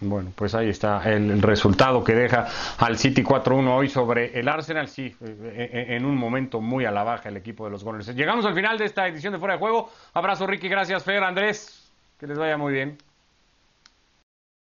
Bueno, 0.00 0.30
pues 0.35 0.54
ahí 0.54 0.68
está 0.68 1.02
el 1.11 1.40
resultado 1.40 2.04
que 2.04 2.14
deja 2.14 2.46
al 2.78 2.98
City 2.98 3.22
4-1 3.22 3.76
hoy 3.76 3.88
sobre 3.88 4.38
el 4.38 4.46
Arsenal. 4.46 4.88
Sí, 4.88 5.14
eh, 5.22 5.70
eh, 5.72 5.87
en 5.96 6.04
un 6.04 6.16
momento 6.16 6.61
muy 6.61 6.85
a 6.85 6.90
la 6.90 7.02
baja 7.02 7.30
el 7.30 7.37
equipo 7.38 7.64
de 7.64 7.70
los 7.70 7.82
Gunners. 7.82 8.14
Llegamos 8.14 8.44
al 8.44 8.54
final 8.54 8.76
de 8.76 8.85
esta 8.85 9.09
edición 9.09 9.32
de 9.32 9.38
Fuera 9.38 9.54
de 9.54 9.61
Juego. 9.61 9.90
Abrazo, 10.12 10.46
Ricky. 10.46 10.68
Gracias, 10.68 11.02
Fer, 11.02 11.24
Andrés. 11.24 11.90
Que 12.20 12.26
les 12.26 12.38
vaya 12.38 12.59
muy 12.59 12.74
bien. 12.74 12.98